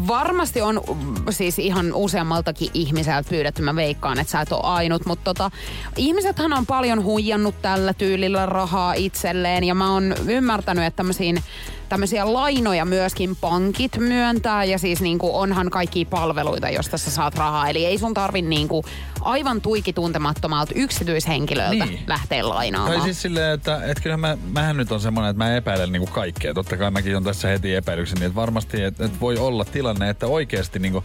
[0.07, 3.61] Varmasti on mm, siis ihan useammaltakin ihmiseltä pyydetty.
[3.61, 5.05] Mä veikkaan, että sä et ole ainut.
[5.05, 5.51] Mutta tota,
[5.97, 9.63] ihmisethän on paljon huijannut tällä tyylillä rahaa itselleen.
[9.63, 11.43] Ja mä oon ymmärtänyt, että tämmöisiin
[11.89, 14.63] tämmöisiä lainoja myöskin pankit myöntää.
[14.63, 17.69] Ja siis niinku onhan kaikki palveluita, josta sä saat rahaa.
[17.69, 18.85] Eli ei sun tarvi niinku
[19.21, 22.03] aivan tuiki tuntemattomalta yksityishenkilöltä Niin.
[22.07, 22.93] lähteä lainaamaan.
[22.95, 26.11] Tai siis silleen, että, että kyllä mä, mähän nyt on semmoinen, että mä epäilen niinku
[26.13, 26.53] kaikkea.
[26.53, 30.27] Totta kai mäkin on tässä heti epäilykseni, että varmasti että, että voi olla tilanne, että
[30.27, 31.03] oikeasti niinku,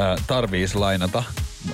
[0.00, 1.22] äh, tarviisi lainata.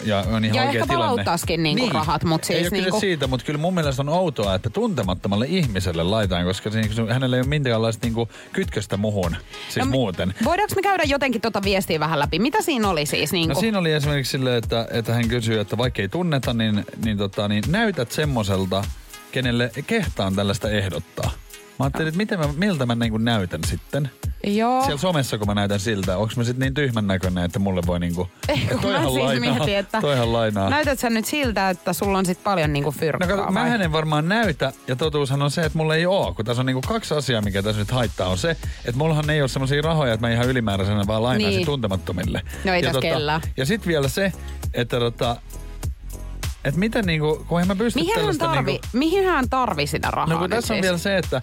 [0.04, 1.08] Ja, on ihan Ja oikea ehkä tilanne.
[1.10, 4.08] palauttaisikin niinku rahat, mut Ei siis ole kyse niinku- siitä, mutta kyllä mun mielestä on
[4.08, 9.36] outoa, että tuntemattomalle ihmiselle laitaan, koska se, se- hänellä ei ole minkäänlaista niinku kytköstä muhun.
[9.68, 10.34] Siis No, muuten.
[10.44, 12.38] Voidaanko me käydä jotenkin tota viestiä vähän läpi?
[12.38, 13.32] Mitä siinä oli siis?
[13.32, 13.54] Niinku?
[13.54, 17.18] No siinä oli esimerkiksi silleen, että, että hän kysyy, että vaikka ei tunneta, niin, niin,
[17.18, 18.84] tota, niin näytät semmoiselta,
[19.32, 21.30] kenelle kehtaan tällaista ehdottaa.
[21.78, 24.10] Mä ajattelin, että miten mä, miltä mä niin näytän sitten.
[24.46, 24.82] Joo.
[24.82, 28.00] Siellä somessa, kun mä näytän siltä, onko mä sitten niin tyhmän näköinen, että mulle voi
[28.00, 28.28] niinku...
[28.68, 30.70] Kun toihan mä siis lainaa, mietin, että toihan lainaa.
[30.70, 33.92] näytät sä nyt siltä, että sulla on sit paljon niinku No fyrkkaa kato, mä en
[33.92, 37.14] varmaan näytä, ja totuushan on se, että mulla ei oo, kun tässä on niinku kaksi
[37.14, 40.32] asiaa, mikä tässä nyt haittaa, on se, että mullahan ei ole semmoisia rahoja, että mä
[40.32, 41.66] ihan ylimääräisenä vaan lainaisin Niin.
[41.66, 42.42] tuntemattomille.
[42.64, 43.40] No ei ja, tässä kellään.
[43.56, 44.32] ja sitten vielä se,
[44.74, 45.36] että tota,
[46.66, 50.10] että miten niinku, kun en mä pysty Mihin hän, tarvi, niinku, mihin hän tarvi sitä
[50.10, 50.82] rahaa No kun tässä on siis?
[50.82, 51.42] vielä se, että äh,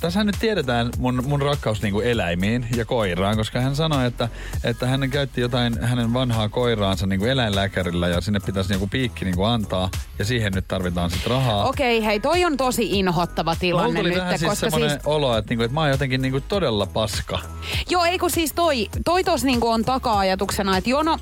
[0.00, 4.28] tässä nyt tiedetään mun, mun rakkaus niinku eläimiin ja koiraan, koska hän sanoi, että,
[4.64, 9.44] että hän käytti jotain hänen vanhaa koiraansa niinku eläinlääkärillä ja sinne pitäisi niinku piikki niinku
[9.44, 11.64] antaa ja siihen nyt tarvitaan sitten rahaa.
[11.64, 14.92] Okei, hei, toi on tosi inhottava Mulla tilanne tuli nyt, vähän siis koska siis...
[15.04, 17.38] olo, että, niinku, että mä oon jotenkin niinku todella paska.
[17.90, 21.18] Joo, ei kun siis toi, toi tos niinku on taka-ajatuksena, että joo no,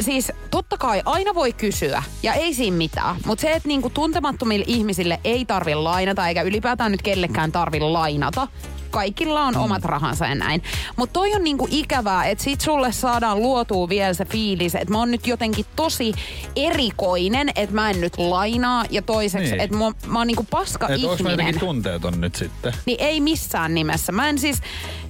[0.00, 3.16] siis totta kai aina voi kysyä ja ei siinä mitään.
[3.26, 8.48] Mutta se, että niinku tuntemattomille ihmisille ei tarvi lainata eikä ylipäätään nyt kellekään tarvi lainata.
[8.90, 10.62] Kaikilla on omat rahansa ja näin.
[10.96, 14.98] Mutta toi on niinku ikävää, että sit sulle saadaan luotua vielä se fiilis, että mä
[14.98, 16.12] oon nyt jotenkin tosi
[16.56, 18.84] erikoinen, että mä en nyt lainaa.
[18.90, 19.60] Ja toiseksi, Niin.
[19.60, 21.32] että mä, mä oon niinku paska Että onko mä ihminen.
[21.32, 22.72] jotenkin tunteeton nyt sitten?
[22.86, 24.12] Niin ei missään nimessä.
[24.12, 24.60] Mä en siis,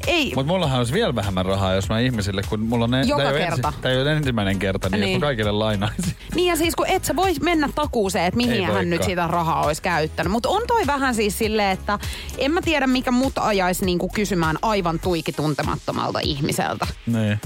[0.06, 3.08] ei, Mutta mullahan olisi vielä vähemmän rahaa, jos mä ihmisille, kun mulla on...
[3.08, 3.68] Joka tää ei ole kerta.
[3.68, 5.12] Ensi, tää ei ole ensimmäinen kerta, niin, niin.
[5.12, 6.12] Jos mä kaikille lainaisin.
[6.34, 8.90] Niin ja siis kun et sä voi mennä takuuseen, että mihin Ei hän voikaan.
[8.90, 10.32] nyt sitä rahaa olisi käyttänyt.
[10.32, 11.98] Mutta on toi vähän siis silleen, että
[12.38, 16.86] en mä tiedä mikä mut ajaisi niinku kysymään aivan tuiki tuntemattomalta ihmiseltä.
[17.06, 17.40] Niin.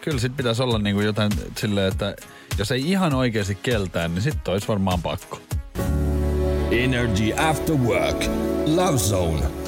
[0.00, 2.14] Kyllä sit pitäisi olla niinku jotain silleen, että
[2.58, 5.38] jos ei ihan oikeasti keltään, niin sit olisi varmaan pakko.
[6.70, 8.24] Energy After Work.
[8.66, 9.63] Love Zone.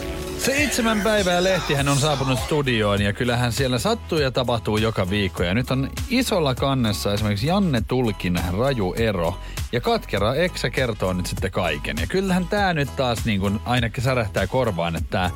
[0.46, 5.42] Seitsemän päivää lehtihän on saapunut studioon ja kyllähän siellä sattuu ja tapahtuu joka viikko.
[5.42, 9.38] Ja nyt on isolla kannessa esimerkiksi Janne Tulkin raju ero.
[9.72, 11.96] Ja katkera Eksä kertoo nyt sitten kaiken.
[12.00, 15.30] Ja kyllähän tää nyt taas niin kuin ainakin särähtää korvaan, että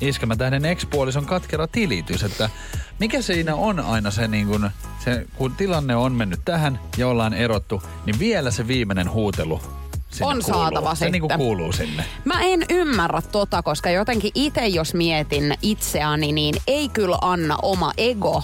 [0.00, 2.50] Iskelmä tähden ekspuolison katkera tilitys, että
[2.98, 4.70] mikä siinä on aina se, niin kuin,
[5.04, 9.81] se, kun tilanne on mennyt tähän ja ollaan erottu, niin vielä se viimeinen huutelu
[10.12, 10.60] sinne On kuuluu.
[10.60, 11.38] saatava Se niin kuin sitten.
[11.38, 12.04] kuuluu sinne.
[12.24, 17.92] Mä en ymmärrä tota, koska jotenkin itse jos mietin itseäni, niin ei kyllä anna oma
[17.96, 18.42] ego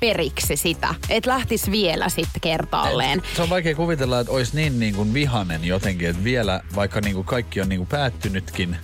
[0.00, 3.22] periksi sitä, että lähtis vielä sitten kertaalleen.
[3.36, 7.14] Se on vaikea kuvitella, että olisi niin, niin kuin vihanen jotenkin, että vielä vaikka niin
[7.14, 8.76] kuin kaikki on niin kuin päättynytkin,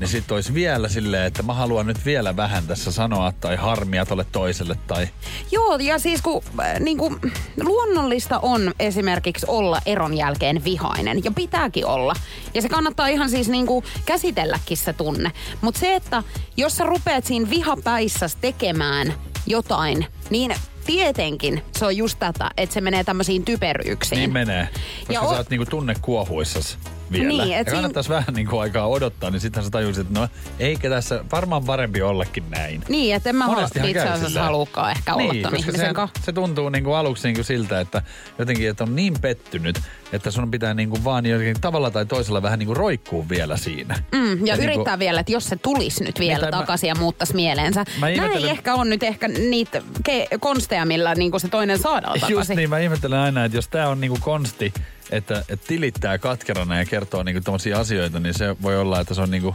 [0.00, 4.06] niin sitten olisi vielä silleen, että mä haluan nyt vielä vähän tässä sanoa tai harmia
[4.06, 5.08] tolle toiselle tai...
[5.50, 7.20] Joo, ja siis kun äh, niin kuin,
[7.60, 12.14] luonnollista on esimerkiksi olla eron jälkeen vihainen, ja pitääkin olla.
[12.54, 15.32] Ja se kannattaa ihan siis niin kuin käsitelläkin se tunne.
[15.60, 16.22] Mutta se, että
[16.56, 19.14] jos sä rupeat siinä vihapäissäs tekemään
[19.46, 20.54] jotain niin
[20.86, 24.18] tietenkin se on just tätä, että se menee tämmöisiin typeryyksiin.
[24.18, 24.68] Niin menee.
[24.98, 26.78] Koska Ja sä o- oot niinku tunne kuohuissas
[27.12, 27.28] vielä.
[27.28, 30.28] Niin, ja et siinä- kannattaisi vähän niinku aikaa odottaa, niin sitten sä tajusit, että no
[30.58, 32.84] eikä tässä varmaan parempi ollakin näin.
[32.88, 36.22] Niin, että en mä Monestihan itse asiassa halukaan ehkä olla niin, ton koska ihmisen se,
[36.24, 38.02] se tuntuu niinku aluksi niinku siltä, että
[38.38, 39.80] jotenkin, että on niin pettynyt,
[40.14, 43.94] että sun pitää niinku vaan jotenkin tavalla tai toisella vähän niinku roikkuu vielä siinä.
[44.12, 46.56] Mm, ja, Ja yrittää niinku- vielä, että jos se tulisi nyt vielä Niin, tai mä-
[46.58, 47.84] takaisin ja muuttaisi mieleensä.
[48.00, 52.12] Mä Näin ihmettelen- ehkä on nyt ehkä niitä ke- konsteja, millä niinku se toinen saadaan
[52.20, 52.36] takaisin.
[52.36, 54.72] Just niin, mä ihmettelen aina, että jos tää on niinku konsti,
[55.10, 59.20] että, että tilittää katkerana ja kertoo niinku tommosia asioita, niin se voi olla, että se
[59.20, 59.54] on niinku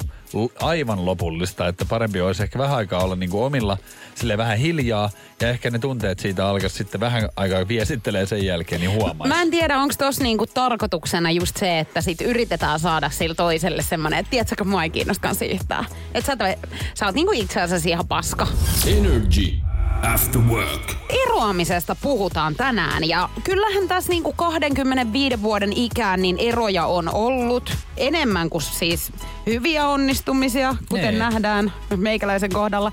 [0.61, 3.77] aivan lopullista, että parempi olisi ehkä vähän aikaa olla niinku omilla,
[4.15, 5.09] sille vähän hiljaa,
[5.41, 9.35] ja ehkä ne tunteet siitä alkaisi sitten vähän aikaa viestittelee sen jälkeen, niin huomaisi.
[9.35, 13.81] Mä en tiedä, onko tuossa niinku tarkoituksena just se, että sit yritetään saada sille toiselle
[13.81, 15.85] semmonen, että tiedätkö, mua ei kiinnoskaan yhtään.
[16.13, 16.57] Että sä,
[16.93, 18.47] sä oot niinku itse asiassa ihan paska.
[18.87, 19.53] Energy.
[20.13, 20.81] After work.
[21.27, 28.49] Eroamisesta puhutaan tänään ja kyllähän tässä niinku 25 vuoden ikään niin eroja on ollut enemmän
[28.49, 29.11] kuin siis
[29.45, 31.19] hyviä onnistumisia, kuten Niin.
[31.19, 32.91] nähdään meikäläisen kohdalla.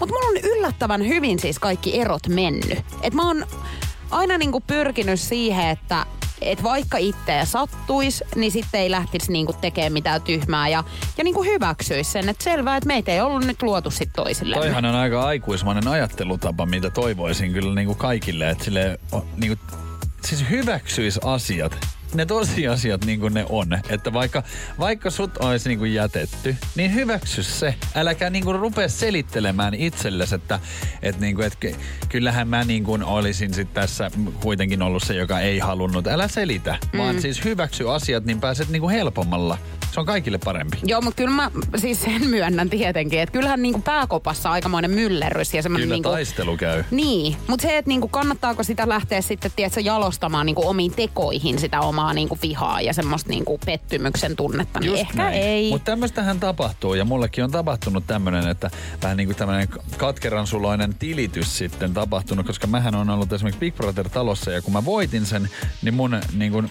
[0.00, 2.78] Mutta mulla on yllättävän hyvin siis kaikki erot mennyt.
[3.02, 3.46] Et mä oon
[4.10, 6.06] aina niinku pyrkinyt siihen, että
[6.40, 10.84] et vaikka itseä sattuis, niin sitten ei lähtisi niinku tekemään mitään tyhmää ja,
[11.18, 14.56] ja niinku hyväksyisi sen, että selvää, että meitä ei ollut nyt luotu sit toisille.
[14.56, 18.98] Toihan on aika aikuismainen ajattelutapa, mitä toivoisin kyllä niinku kaikille, että sille
[19.36, 19.64] niinku,
[20.24, 21.99] siis hyväksyisi asiat.
[22.14, 23.78] Ne tosiasiat niin kuin ne on.
[23.88, 24.42] Että vaikka,
[24.78, 27.74] vaikka sut olisi niin kuin jätetty, niin hyväksy se.
[27.94, 30.60] Äläkä niin kuin rupea selittelemään itsellesi, että,
[31.02, 31.76] että, niin kuin, että ky-
[32.08, 34.10] kyllähän mä niin kuin olisin sit tässä
[34.42, 36.06] kuitenkin ollut se, joka ei halunnut.
[36.06, 36.98] Älä selitä, mm.
[36.98, 39.58] vaan siis hyväksy asiat, niin pääset niin kuin helpommalla.
[39.90, 40.78] Se on kaikille parempi.
[40.82, 45.62] Joo, mutta kyllä mä siis sen myönnän tietenkin, että kyllähän niinku pääkopassa aikamoinen myllerrys ja
[45.62, 46.08] semmoinen Kyllä niinku...
[46.08, 46.84] taistelu käy.
[46.90, 51.80] Niin, mutta se, että niinku kannattaako sitä lähteä sitten, tiedätkö, jalostamaan niinku omiin tekoihin sitä
[51.80, 55.70] omaa niinku vihaa ja semmoista niinku pettymyksen tunnetta, niin ehkä ei.
[55.70, 58.70] Mutta tämmöistähän tapahtuu ja mullekin on tapahtunut tämmöinen, että
[59.02, 63.76] vähän niin kuin tämmöinen katkeran suloinen tilitys sitten tapahtunut, koska mähän on ollut esimerkiksi Big
[63.76, 65.50] Brother talossa ja kun mä voitin sen,
[65.82, 66.70] niin mun niin kuin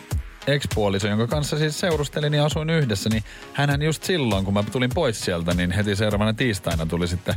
[0.50, 4.92] ex-puoliso, jonka kanssa siis seurustelin ja asuin yhdessä, niin hänhän just silloin, kun mä tulin
[4.94, 7.36] pois sieltä, niin heti seuraavana tiistaina tuli sitten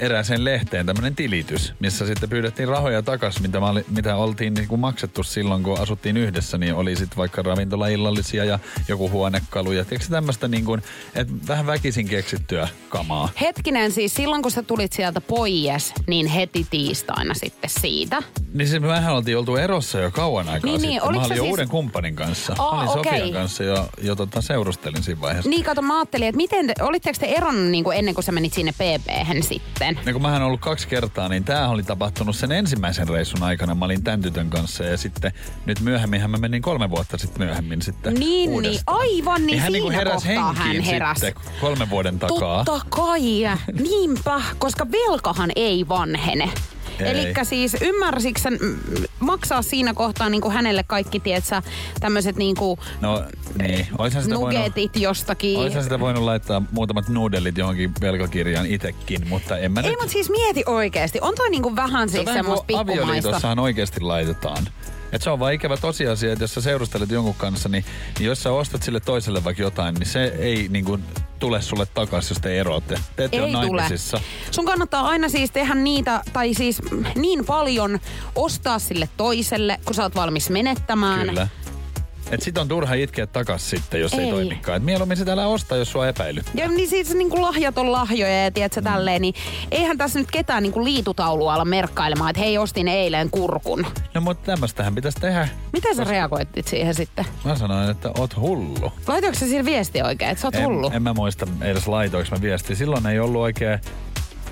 [0.00, 4.80] erääseen lehteen tämmöinen tilitys, missä sitten pyydettiin rahoja takas, mitä, oli, mitä oltiin niin kuin
[4.80, 10.10] maksettu silloin, kun asuttiin yhdessä, niin oli sitten vaikka ravintolaillallisia ja joku huonekalu ja tiedätkö
[10.10, 10.82] tämmöistä niin kuin,
[11.14, 13.28] että vähän väkisin keksittyä kamaa.
[13.40, 18.22] Hetkinen, siis silloin kun sä tulit sieltä pois, niin heti tiistaina sitten siitä.
[18.54, 20.90] Niin siis mehän oltiin oltu erossa jo kauan aikaa Niin, sitten.
[20.90, 22.54] niin, Mä olin jo siis- uuden kumppanin kanssa.
[22.58, 23.12] Aa, Mä olin okei.
[23.18, 25.50] Sofian kanssa jo, jo tota, seurustelin siinä vaiheessa.
[25.50, 28.52] Niin kato, mä ajattelin, että miten, te, olitteko te eronnut niinku ennen kuin sä menit
[28.52, 29.98] sinne pp sitten?
[30.06, 33.74] Ja kun mähän ollut kaksi kertaa, niin tämä oli tapahtunut sen ensimmäisen reissun aikana.
[33.74, 35.32] Mä olin tämän tytön kanssa ja sitten
[35.66, 38.98] nyt myöhemminhän mä menin kolme vuotta sitten myöhemmin sitten Niin, niin, uudestaan.
[39.00, 41.18] aivan, niin hän niinku siinä heräs kohtaa hän heräs.
[41.20, 42.64] sitten kolmen vuoden takaa.
[42.64, 43.20] Totta kai.
[43.88, 46.50] Niinpä, koska velkahan ei vanhene.
[46.98, 48.78] Eli siis ymmärsikö mm,
[49.20, 51.62] maksaa siinä kohtaa niin kuin hänelle kaikki, tietsä,
[52.00, 53.24] tämmöiset niin kuin No
[53.58, 54.54] niin, oishan sitä voinut...
[54.62, 55.58] nugetit jostakin.
[55.58, 59.98] Oishan sitä voinut laittaa muutamat nuudelit johonkin velkakirjaan itekin, mutta en mä Ei, nyt...
[60.00, 61.18] mutta siis mieti oikeesti.
[61.22, 63.02] On toi vähän Se on siis vähän kuin semmoista pikkumaista.
[63.02, 64.66] avioliitossahan oikeasti laitetaan.
[65.14, 67.84] Et se on vaan ikävä tosiasia, että jos sä seurustelet jonkun kanssa, niin,
[68.18, 71.04] niin jos sä ostat sille toiselle vaikka jotain, niin se ei niin kuin,
[71.38, 72.98] tule sulle takaisin, jos te eroatte.
[73.16, 73.66] Te ette Ei ole tule.
[73.82, 74.20] naimisissa.
[74.50, 76.82] Sun kannattaa aina siis tehdä niitä, tai siis
[77.14, 78.00] niin paljon
[78.34, 81.26] ostaa sille toiselle, kun sä oot valmis menettämään.
[81.28, 81.48] Kyllä.
[82.30, 84.30] Et sit on turha itkeä takas sitten, jos ei, Ei.
[84.30, 84.76] toimikaan.
[84.76, 86.40] Et mieluummin sitä älä osta, jos sua epäily.
[86.54, 88.84] Ja niin siis niin kuin lahjat on lahjoja ja tiedätkö Mm.
[88.84, 89.34] tälleen, niin
[89.70, 93.86] eihän tässä nyt ketään niin kuin liitutaulua ala merkkailemaan, että hei ostin eilen kurkun.
[94.14, 95.48] No mutta tämmöstähän pitäisi tehdä.
[95.72, 97.24] Miten sä reagoitit siihen sitten?
[97.44, 98.92] Mä sanoin, että oot hullu.
[99.06, 100.90] Laitoiko sä sillä viesti oikein, että sä oot En, hullu?
[100.94, 102.76] en mä muista edes laitoinko mä viestiä.
[102.76, 103.78] Silloin ei ollut oikein...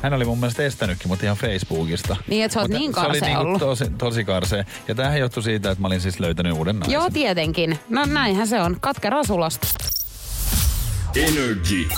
[0.02, 2.16] Hän oli mun mielestä estänytkin mut ihan Facebookista.
[2.26, 3.60] Niin, että sä oot Mutta niin Se oli karsea niinku ollut.
[3.60, 4.64] tosi, tosi karsea.
[4.88, 6.92] Ja tämähän johtui siitä, että mä olin siis löytänyt uuden naisen.
[6.94, 7.78] Joo, tietenkin.
[7.88, 8.76] No näinhän se on.
[8.80, 9.68] Katkera sulasta.
[11.16, 11.88] Energy.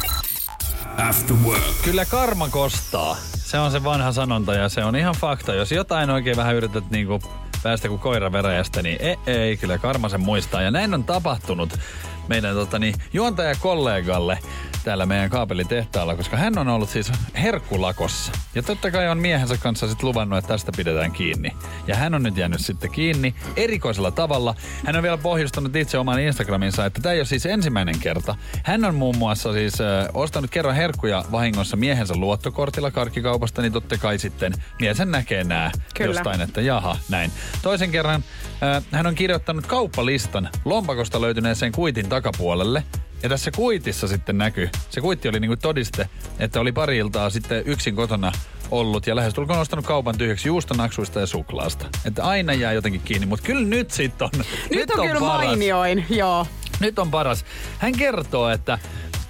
[1.08, 1.62] After work.
[1.84, 3.16] Kyllä karma kostaa.
[3.36, 5.54] Se on se vanha sanonta ja se on ihan fakta.
[5.54, 7.22] Jos jotain oikein vähän yrität niinku
[7.62, 10.62] päästä kuin koira veräjästä, niin ei, ei, kyllä karma sen muistaa.
[10.62, 11.78] Ja näin on tapahtunut
[12.28, 14.38] meidän tota, niin, juontajakollegalle.
[14.84, 18.32] täällä meidän kaapelitehtaalla, koska hän on ollut siis herkkulakossa.
[18.54, 21.52] Ja totta kai on miehensä kanssa sitten luvannut, että tästä pidetään kiinni.
[21.86, 24.54] Ja hän on nyt jäänyt sitten kiinni erikoisella tavalla.
[24.86, 28.34] Hän on vielä pohjustanut itse oman Instagraminsa, että tämä ei ole siis ensimmäinen kerta.
[28.64, 33.98] Hän on muun muassa siis äh, ostanut kerran herkkuja vahingossa miehensä luottokortilla karkkikaupasta, niin totta
[33.98, 36.10] kai sitten mies sen näkee nää Kyllä.
[36.10, 37.30] jostain, että jaha, näin.
[37.62, 38.24] Toisen kerran
[38.62, 42.84] äh, hän on kirjoittanut kauppalistan lompakosta löytyneeseen kuitin takapuolelle.
[43.22, 47.62] Ja tässä kuitissa sitten näkyy, se kuitti oli niinku todiste, että oli pari iltaa sitten
[47.66, 48.32] yksin kotona
[48.70, 51.86] ollut ja lähestulkoon ostanut kaupan tyhjäksi juustonaksuista ja suklaasta.
[52.04, 55.46] Että aina jää jotenkin kiinni, mutta kyllä nyt sitten on, Nyt, on, kyllä paras.
[55.46, 56.46] mainioin, joo.
[56.80, 57.44] Nyt on paras.
[57.78, 58.78] Hän kertoo, että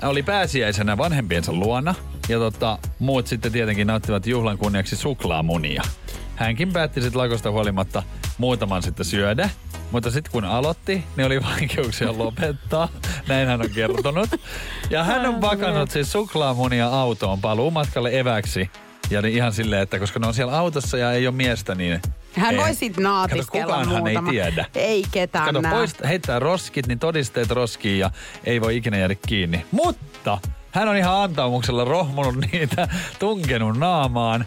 [0.02, 1.94] oli pääsiäisenä vanhempiensa luona
[2.28, 5.82] ja tota, muut sitten tietenkin nauttivat juhlan kunniaksi suklaamunia.
[6.36, 8.02] Hänkin päätti sitten lakosta huolimatta
[8.38, 9.50] muutaman sitten syödä,
[9.94, 12.88] mutta sitten kun aloitti, niin oli vaikeuksia lopettaa.
[13.28, 14.30] Näin hän on kertonut.
[14.90, 18.70] Ja hän on pakannut siis suklaamunia autoon paluumatkalle eväksi.
[19.10, 22.02] Ja niin ihan silleen, että koska ne on siellä autossa ja ei ole miestä, niin...
[22.36, 22.60] Hän ei.
[22.60, 24.30] voi sit naatiskella Kato, muutama.
[24.30, 24.66] ei tiedä.
[24.74, 28.10] Ei ketään Kato, pois, heittää roskit, niin todisteet roskiin ja
[28.44, 29.66] ei voi ikinä jäädä kiinni.
[29.70, 30.38] Mutta
[30.70, 34.44] hän on ihan antaumuksella rohmunut niitä, tunkenut naamaan.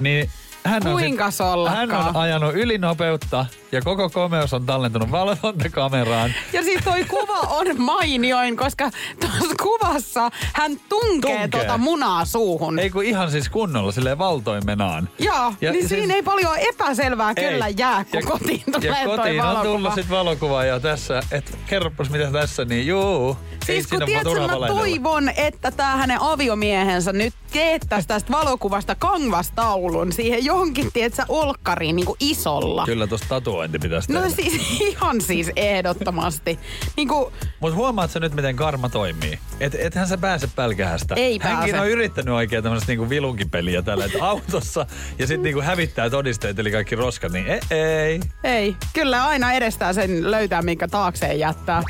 [0.00, 0.30] Niin
[0.64, 1.90] hän on, Kuinka sit, sollakaan?
[1.90, 6.34] hän on ajanut ylinopeutta ja koko komeus on tallentunut valvontakameraan.
[6.52, 11.48] Ja siis toi kuva on mainioin, koska tuossa kuvassa hän tunkee, Tunkee.
[11.48, 12.78] tuota munaa suuhun.
[12.78, 15.08] Ei kun ihan siis kunnolla, silleen valtoimenaan.
[15.18, 17.48] Joo, Ja niin siis- siinä ei paljon epäselvää Ei.
[17.50, 19.64] kyllä jää, kun kotiin tulee ja toi kotiin on valokuva.
[19.72, 23.36] tullut sit valokuva ja tässä, että kerropas mitä tässä, niin juu.
[23.66, 30.44] Siis kun tiedätkö, mä toivon, että tää hänen aviomiehensä nyt teettäisi tästä valokuvasta kanvastaulun siihen
[30.44, 32.84] johonkin, tiedätkö, olkkariin niin kuin isolla.
[32.86, 34.20] Kyllä tosta tatuointi pitäisi tehdä.
[34.20, 36.58] No siis ihan siis ehdottomasti.
[36.96, 39.38] Niin kuin, Mutta huomaat sä nyt, miten karma toimii?
[39.60, 41.14] Et, ethän sä pääse pälkähästä.
[41.14, 41.80] Ei Hänkin pääse.
[41.80, 44.86] on yrittänyt oikein tämmöistä niinku vilunkipeliä tällä, että autossa
[45.18, 47.60] ja sitten niinku hävittää todisteet, eli kaikki roskat, niin ei.
[47.70, 48.20] ei.
[48.44, 51.82] ei, kyllä aina edestään sen löytää, minkä taakseen jättää.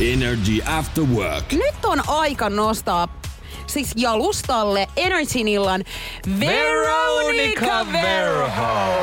[0.00, 1.52] Energy After Work.
[1.52, 3.20] Nyt on aika nostaa
[3.66, 5.84] siis jalustalle Energyn illan
[6.40, 8.96] Veronica Verho.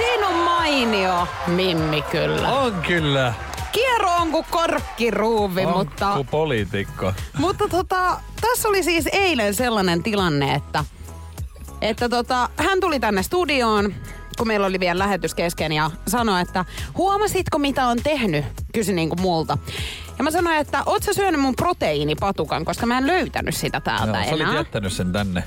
[0.00, 2.48] Siinä on mainio Mimmi kyllä.
[2.52, 3.34] On kyllä.
[3.72, 7.12] Kiero on kuin korkkiruuvi, On mutta, kuin poliitikko.
[7.38, 10.84] mutta tota, tässä oli siis eilen sellainen tilanne, että,
[11.80, 13.94] että tota, hän tuli tänne studioon,
[14.38, 16.64] kun meillä oli vielä lähetys kesken ja sanoi, että
[16.96, 18.44] huomasitko mitä on tehnyt?
[18.74, 19.58] Kysyi niin kuin multa.
[20.18, 24.06] Ja mä sanoin, että oot sä syönyt mun proteiinipatukan, koska mä en löytänyt sitä täältä
[24.18, 24.54] Joo, sä olit enää.
[24.54, 25.44] jättänyt sen tänne.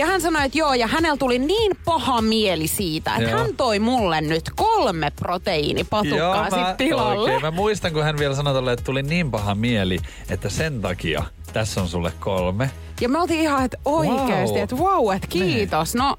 [0.00, 3.38] Ja hän sanoi, että joo, ja hänellä tuli niin paha mieli siitä, että Joo.
[3.40, 7.20] hän toi mulle nyt kolme proteiinipatukkaa sit tilalle.
[7.20, 7.42] Oikein.
[7.42, 9.98] Mä muistan, kun hän vielä sanoi tolle, että tuli niin paha mieli,
[10.30, 12.70] että sen takia tässä on sulle kolme.
[13.00, 14.62] Ja me oltiin ihan, että oikeesti, Wow.
[14.62, 15.94] että wow, että kiitos.
[15.94, 16.16] No,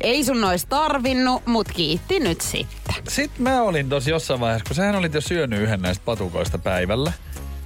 [0.00, 2.94] ei sun ois tarvinnut, mut kiitti nyt sitten.
[3.08, 7.12] Sitten mä olin tosi jossain vaiheessa, kun sähän olit jo syönyt yhden näistä patukoista päivällä.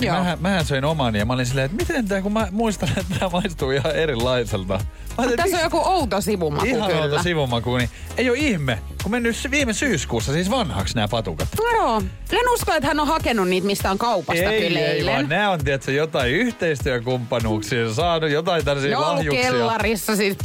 [0.00, 0.18] Niin Joo.
[0.18, 3.18] mähän, mähän söin oman ja mä olin silleen, että miten tää, kun mä muistan, että
[3.18, 4.74] tää maistuu ihan erilaiselta.
[4.74, 4.80] Mä
[5.16, 7.02] ajattelin, Tässä on joku outo sivumaku ihan kyllä.
[7.02, 11.48] outo sivumaku, niin ei ole ihme, kun mennyt viime syyskuussa siis vanhaksi nämä patukat.
[11.76, 12.02] Joo.
[12.32, 15.14] En usko, että hän on hakenut niitä mistään kaupasta ei, kyllä ei, eilen.
[15.14, 19.42] vaan nämä on tietysti jotain yhteistyökumppanuuksia, saanut jotain tällaisia ne lahjuksia.
[19.42, 20.36] kellarissa siis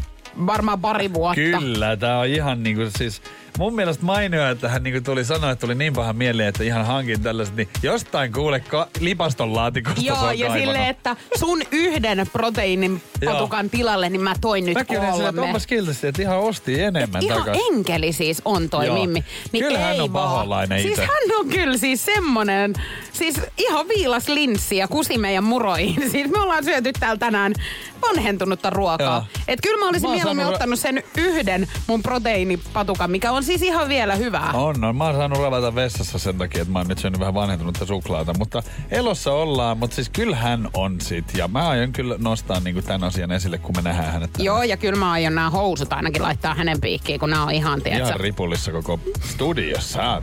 [0.45, 1.35] varmaan pari vuotta.
[1.35, 3.21] Kyllä, tää on ihan niinku siis...
[3.57, 6.85] Mun mielestä mainio, että hän niinku tuli sanoa, että tuli niin paha mieli, että ihan
[6.85, 13.01] hankin tällaiset, niin jostain kuule ka- lipaston laatikosta Joo, ja silleen, että sun yhden proteiinin
[13.25, 15.41] patukan tilalle, niin mä toin nyt Mäkin kolme.
[15.41, 17.57] onpas kiltisti, että ihan osti enemmän Ihan takas.
[17.71, 18.97] enkeli siis on toi Joo.
[18.97, 19.23] Mimmi.
[19.51, 21.05] Niin Kyllä hän on paholainen Siis itse.
[21.05, 22.73] hän on kyllä siis semmonen,
[23.13, 26.09] siis ihan viilas linssi ja kusi meidän muroihin.
[26.11, 27.53] Siis me ollaan syöty täällä tänään
[28.01, 29.27] vanhentunutta ruokaa.
[29.35, 29.43] Joo.
[29.47, 33.89] Et kyllä mä olisin Mä mieluummin ottanut sen yhden mun proteiinipatukan, mikä on siis ihan
[33.89, 34.51] vielä hyvää.
[34.53, 34.95] On, on.
[34.95, 38.33] Mä oon saanut ravata vessassa sen takia, että mä oon nyt syönyt vähän vanhentunutta suklaata.
[38.37, 41.25] Mutta elossa ollaan, mutta siis kyllä hän on sit.
[41.33, 44.45] Ja mä aion kyllä nostaa niinku tämän asian esille, kun me nähdään hänet tänään.
[44.45, 47.81] Joo, ja kyllä mä aion nämä housut ainakin laittaa hänen piikkiin, kun nämä on ihan,
[47.81, 48.07] tiedätkö.
[48.07, 50.21] Ihan ripullissa koko studiossa.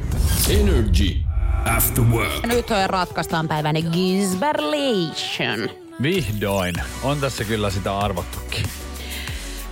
[0.51, 1.17] Energy
[1.77, 2.43] After Work.
[2.43, 5.71] Ja nyt ratkaistaan päivänä Gisberlation.
[6.03, 6.75] Vihdoin.
[7.03, 8.65] On tässä kyllä sitä arvottukin.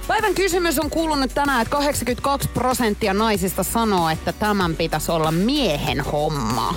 [0.09, 6.01] Päivän kysymys on kuulunut tänään, että 82 prosenttia naisista sanoo, että tämän pitäisi olla miehen
[6.01, 6.75] homma.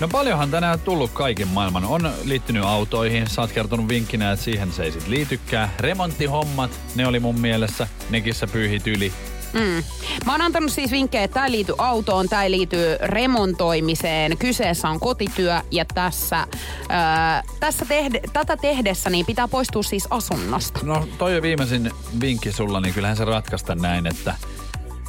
[0.00, 1.84] No paljonhan tänään tullut kaiken maailman.
[1.84, 3.30] On liittynyt autoihin.
[3.30, 5.70] Sä oot kertonut vinkkinä, että siihen se ei sit liitykään.
[5.78, 7.88] Remonttihommat, ne oli mun mielessä.
[8.10, 9.12] Nekin sä pyyhit yli.
[9.56, 9.84] Mm.
[10.26, 14.38] Mä oon antanut siis vinkkejä, että tämä ei liity autoon, tämä ei liity remontoimiseen.
[14.38, 16.46] Kyseessä on kotityö ja tässä,
[16.88, 20.80] ää, tässä tehde, tätä tehdessä niin pitää poistua siis asunnosta.
[20.82, 24.34] No toi on viimeisin vinkki sulla, niin kyllähän se ratkaista näin, että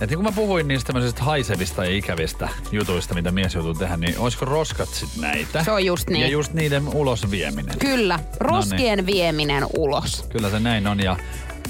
[0.01, 3.97] että niin kun mä puhuin niistä tämmöisistä haisevista ja ikävistä jutuista, mitä mies joutuu tehdä,
[3.97, 5.63] niin olisiko roskat sit näitä?
[5.63, 6.21] Se on just niin.
[6.21, 7.80] Ja just niiden ulos vieminen.
[7.80, 10.26] Kyllä, roskien vieminen ulos.
[10.30, 10.99] Kyllä se näin on.
[10.99, 11.17] Ja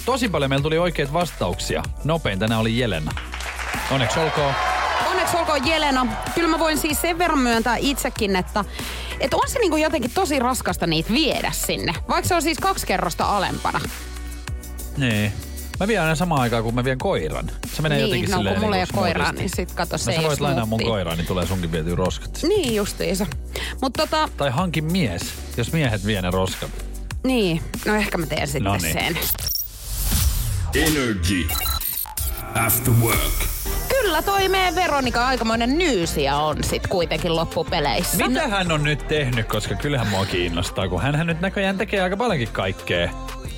[0.07, 1.83] tosi paljon meillä tuli oikeita vastauksia.
[2.03, 3.11] Nopein tänään oli Jelena.
[3.91, 4.53] Onneksi olkoon.
[5.09, 6.07] Onneksi olkoon Jelena.
[6.35, 8.65] Kyllä mä voin siis sen verran myöntää itsekin, että,
[9.19, 11.93] että on se niinku jotenkin tosi raskasta niitä viedä sinne.
[12.09, 13.79] Vaikka se on siis kaksi kerrosta alempana.
[14.97, 15.33] Niin.
[15.79, 17.51] Mä vien aina samaan aikaan, kun mä vien koiran.
[17.73, 19.57] Se menee niin, jotenkin no silleen kun mulla ei ole koiraa, smoothisti.
[19.57, 22.39] niin sit kato se No sä voit lainaa mun koiraa, niin tulee sunkin vietyä roskat.
[22.47, 23.25] Niin justiinsa.
[23.81, 25.21] Mutta tota, Tai hankin mies,
[25.57, 26.69] jos miehet vie ne roskat.
[27.23, 27.61] niin.
[27.85, 28.93] No ehkä mä teen sitten Noniin.
[28.93, 29.17] sen.
[30.75, 31.47] Energy.
[32.65, 33.19] After work.
[33.89, 38.27] Kyllä toi meidän Veronika aikamoinen nyysiä on sit kuitenkin loppupeleissä.
[38.27, 42.17] Mitä hän on nyt tehnyt, koska kyllähän mua kiinnostaa, kun hän nyt näköjään tekee aika
[42.17, 43.09] paljonkin kaikkea.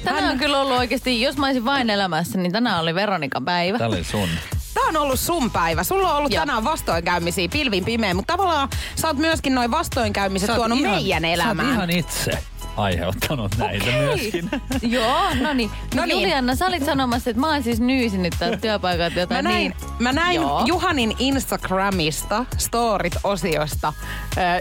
[0.03, 3.77] Tänään on kyllä ollut oikeasti, jos mä olisin vain elämässä, niin tänään oli Veronikan päivä.
[3.77, 4.29] Tää oli sun.
[4.73, 5.83] Tää on ollut sun päivä.
[5.83, 6.41] Sulla on ollut Joo.
[6.41, 11.21] tänään vastoinkäymisiä pilvin pimeä, mutta tavallaan sä oot myöskin noin vastoinkäymiset Sä tuonut ihan- meidän
[11.21, 11.67] Sä elämään.
[11.67, 12.31] oot ihan itse
[12.79, 14.49] aiheuttanut näitä myöskin.
[14.81, 15.71] Joo, no niin.
[15.95, 16.21] No No niin.
[16.21, 19.73] Julianna, sä olit sanomassa, että mä oon siis nyysinyt täältä työpaikalta Mä jotain näin, niin.
[19.99, 20.63] mä näin Joo.
[20.65, 23.93] Juhanin Instagramista, storit-osiosta,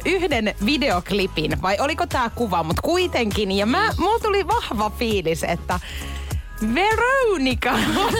[0.04, 3.52] yhden videoklipin, vai oliko tää kuva, mutta kuitenkin.
[3.52, 5.80] Ja mä, mulla tuli vahva fiilis, että
[6.74, 8.12] Veronika on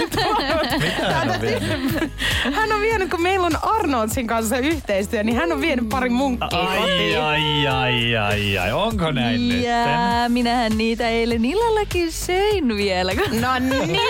[0.81, 2.13] Mitä hän on vienyt?
[2.55, 6.49] Hän on vienyt, kun meillä on Arnoldsin kanssa yhteistyö, niin hän on vienyt pari munkkia
[6.59, 8.73] Ai, ai, ai, ai, ai.
[8.73, 9.63] Onko näin nyt?
[9.63, 9.85] Ja
[10.29, 13.13] minähän niitä eilen illallakin söin vielä.
[13.15, 14.01] No niin.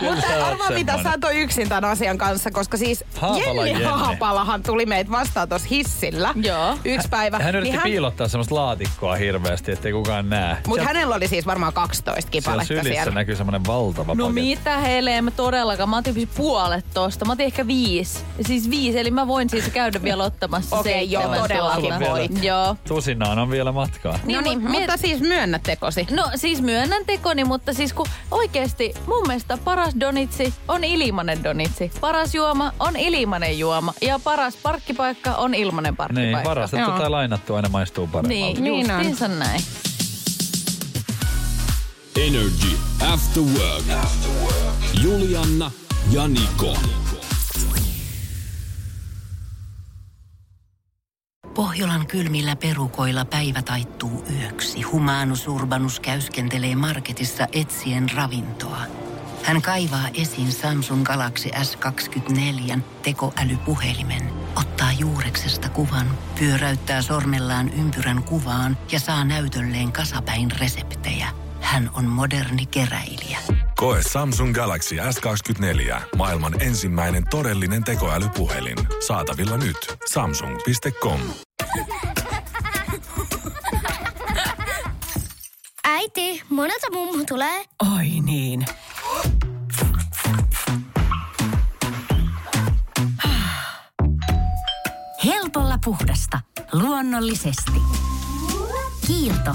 [0.00, 3.84] Mutta arvaa mitä, sä et yksin tämän asian kanssa, koska siis Haapala Jenni, Jenni.
[3.84, 6.34] Haapalahan tuli meitä vastaan tuossa hissillä.
[6.42, 6.78] Joo.
[6.84, 7.38] Yksi päivä.
[7.38, 10.56] Hän yritti Niin hän, piilottaa semmoista laatikkoa hirveästi, ettei kukaan näe.
[10.66, 13.21] Mutta hänellä oli siis varmaan 12 Siellä kipaletta siellä.
[13.22, 14.40] Näkyy semmoinen valtava No paketti.
[14.40, 15.88] mitä heille, en mä todellakaan.
[15.88, 17.24] Mä otin siis puolet tosta.
[17.24, 18.18] Mä otin ehkä viisi.
[18.46, 22.42] Siis viisi, eli mä voin siis käydä vielä ottamassa Okei, joo, seitsemän todellakin voit.
[22.44, 22.76] Joo.
[22.88, 24.18] Tusinaan on vielä matkaa.
[24.32, 26.06] No niin, mut mutta siis myönnä tekosi.
[26.10, 31.92] No siis myönnän tekoni, mutta siis kun oikeesti mun mielestä paras donitsi on ilmanen donitsi.
[32.00, 33.94] Paras juoma on ilmanen juoma.
[34.02, 36.36] Ja paras parkkipaikka on ilmanen parkkipaikka.
[36.38, 36.98] Niin, varastettu Joo.
[36.98, 38.28] tai lainattu aina maistuu paremmalta.
[38.60, 38.96] Niin, Niin on.
[39.04, 39.60] justiinsa näin.
[42.16, 42.76] Energy.
[43.12, 43.84] After work.
[45.02, 45.70] Julianna
[46.10, 46.76] ja Niko.
[51.54, 54.82] Pohjolan kylmillä perukoilla päivä taittuu yöksi.
[54.82, 58.82] Humanus Urbanus käyskentelee marketissa etsien ravintoa.
[59.42, 64.22] Hän kaivaa esiin Samsung Galaxy S24 tekoälypuhelimen,
[64.56, 71.42] ottaa juureksesta kuvan, pyöräyttää sormellaan ympyrän kuvaan ja saa näytölleen kasapäin reseptejä.
[71.62, 73.38] Hän on moderni keräilijä.
[73.76, 76.00] Koe Samsung Galaxy S24.
[76.16, 78.78] Maailman ensimmäinen todellinen tekoälypuhelin.
[79.06, 79.76] Saatavilla nyt.
[80.12, 81.20] Samsung.com.
[85.84, 87.64] Äiti, monelta mummu tulee?
[87.96, 88.66] Oi niin.
[95.24, 96.40] Helpolla puhdasta.
[96.72, 97.72] Luonnollisesti.
[99.06, 99.54] Kiilto.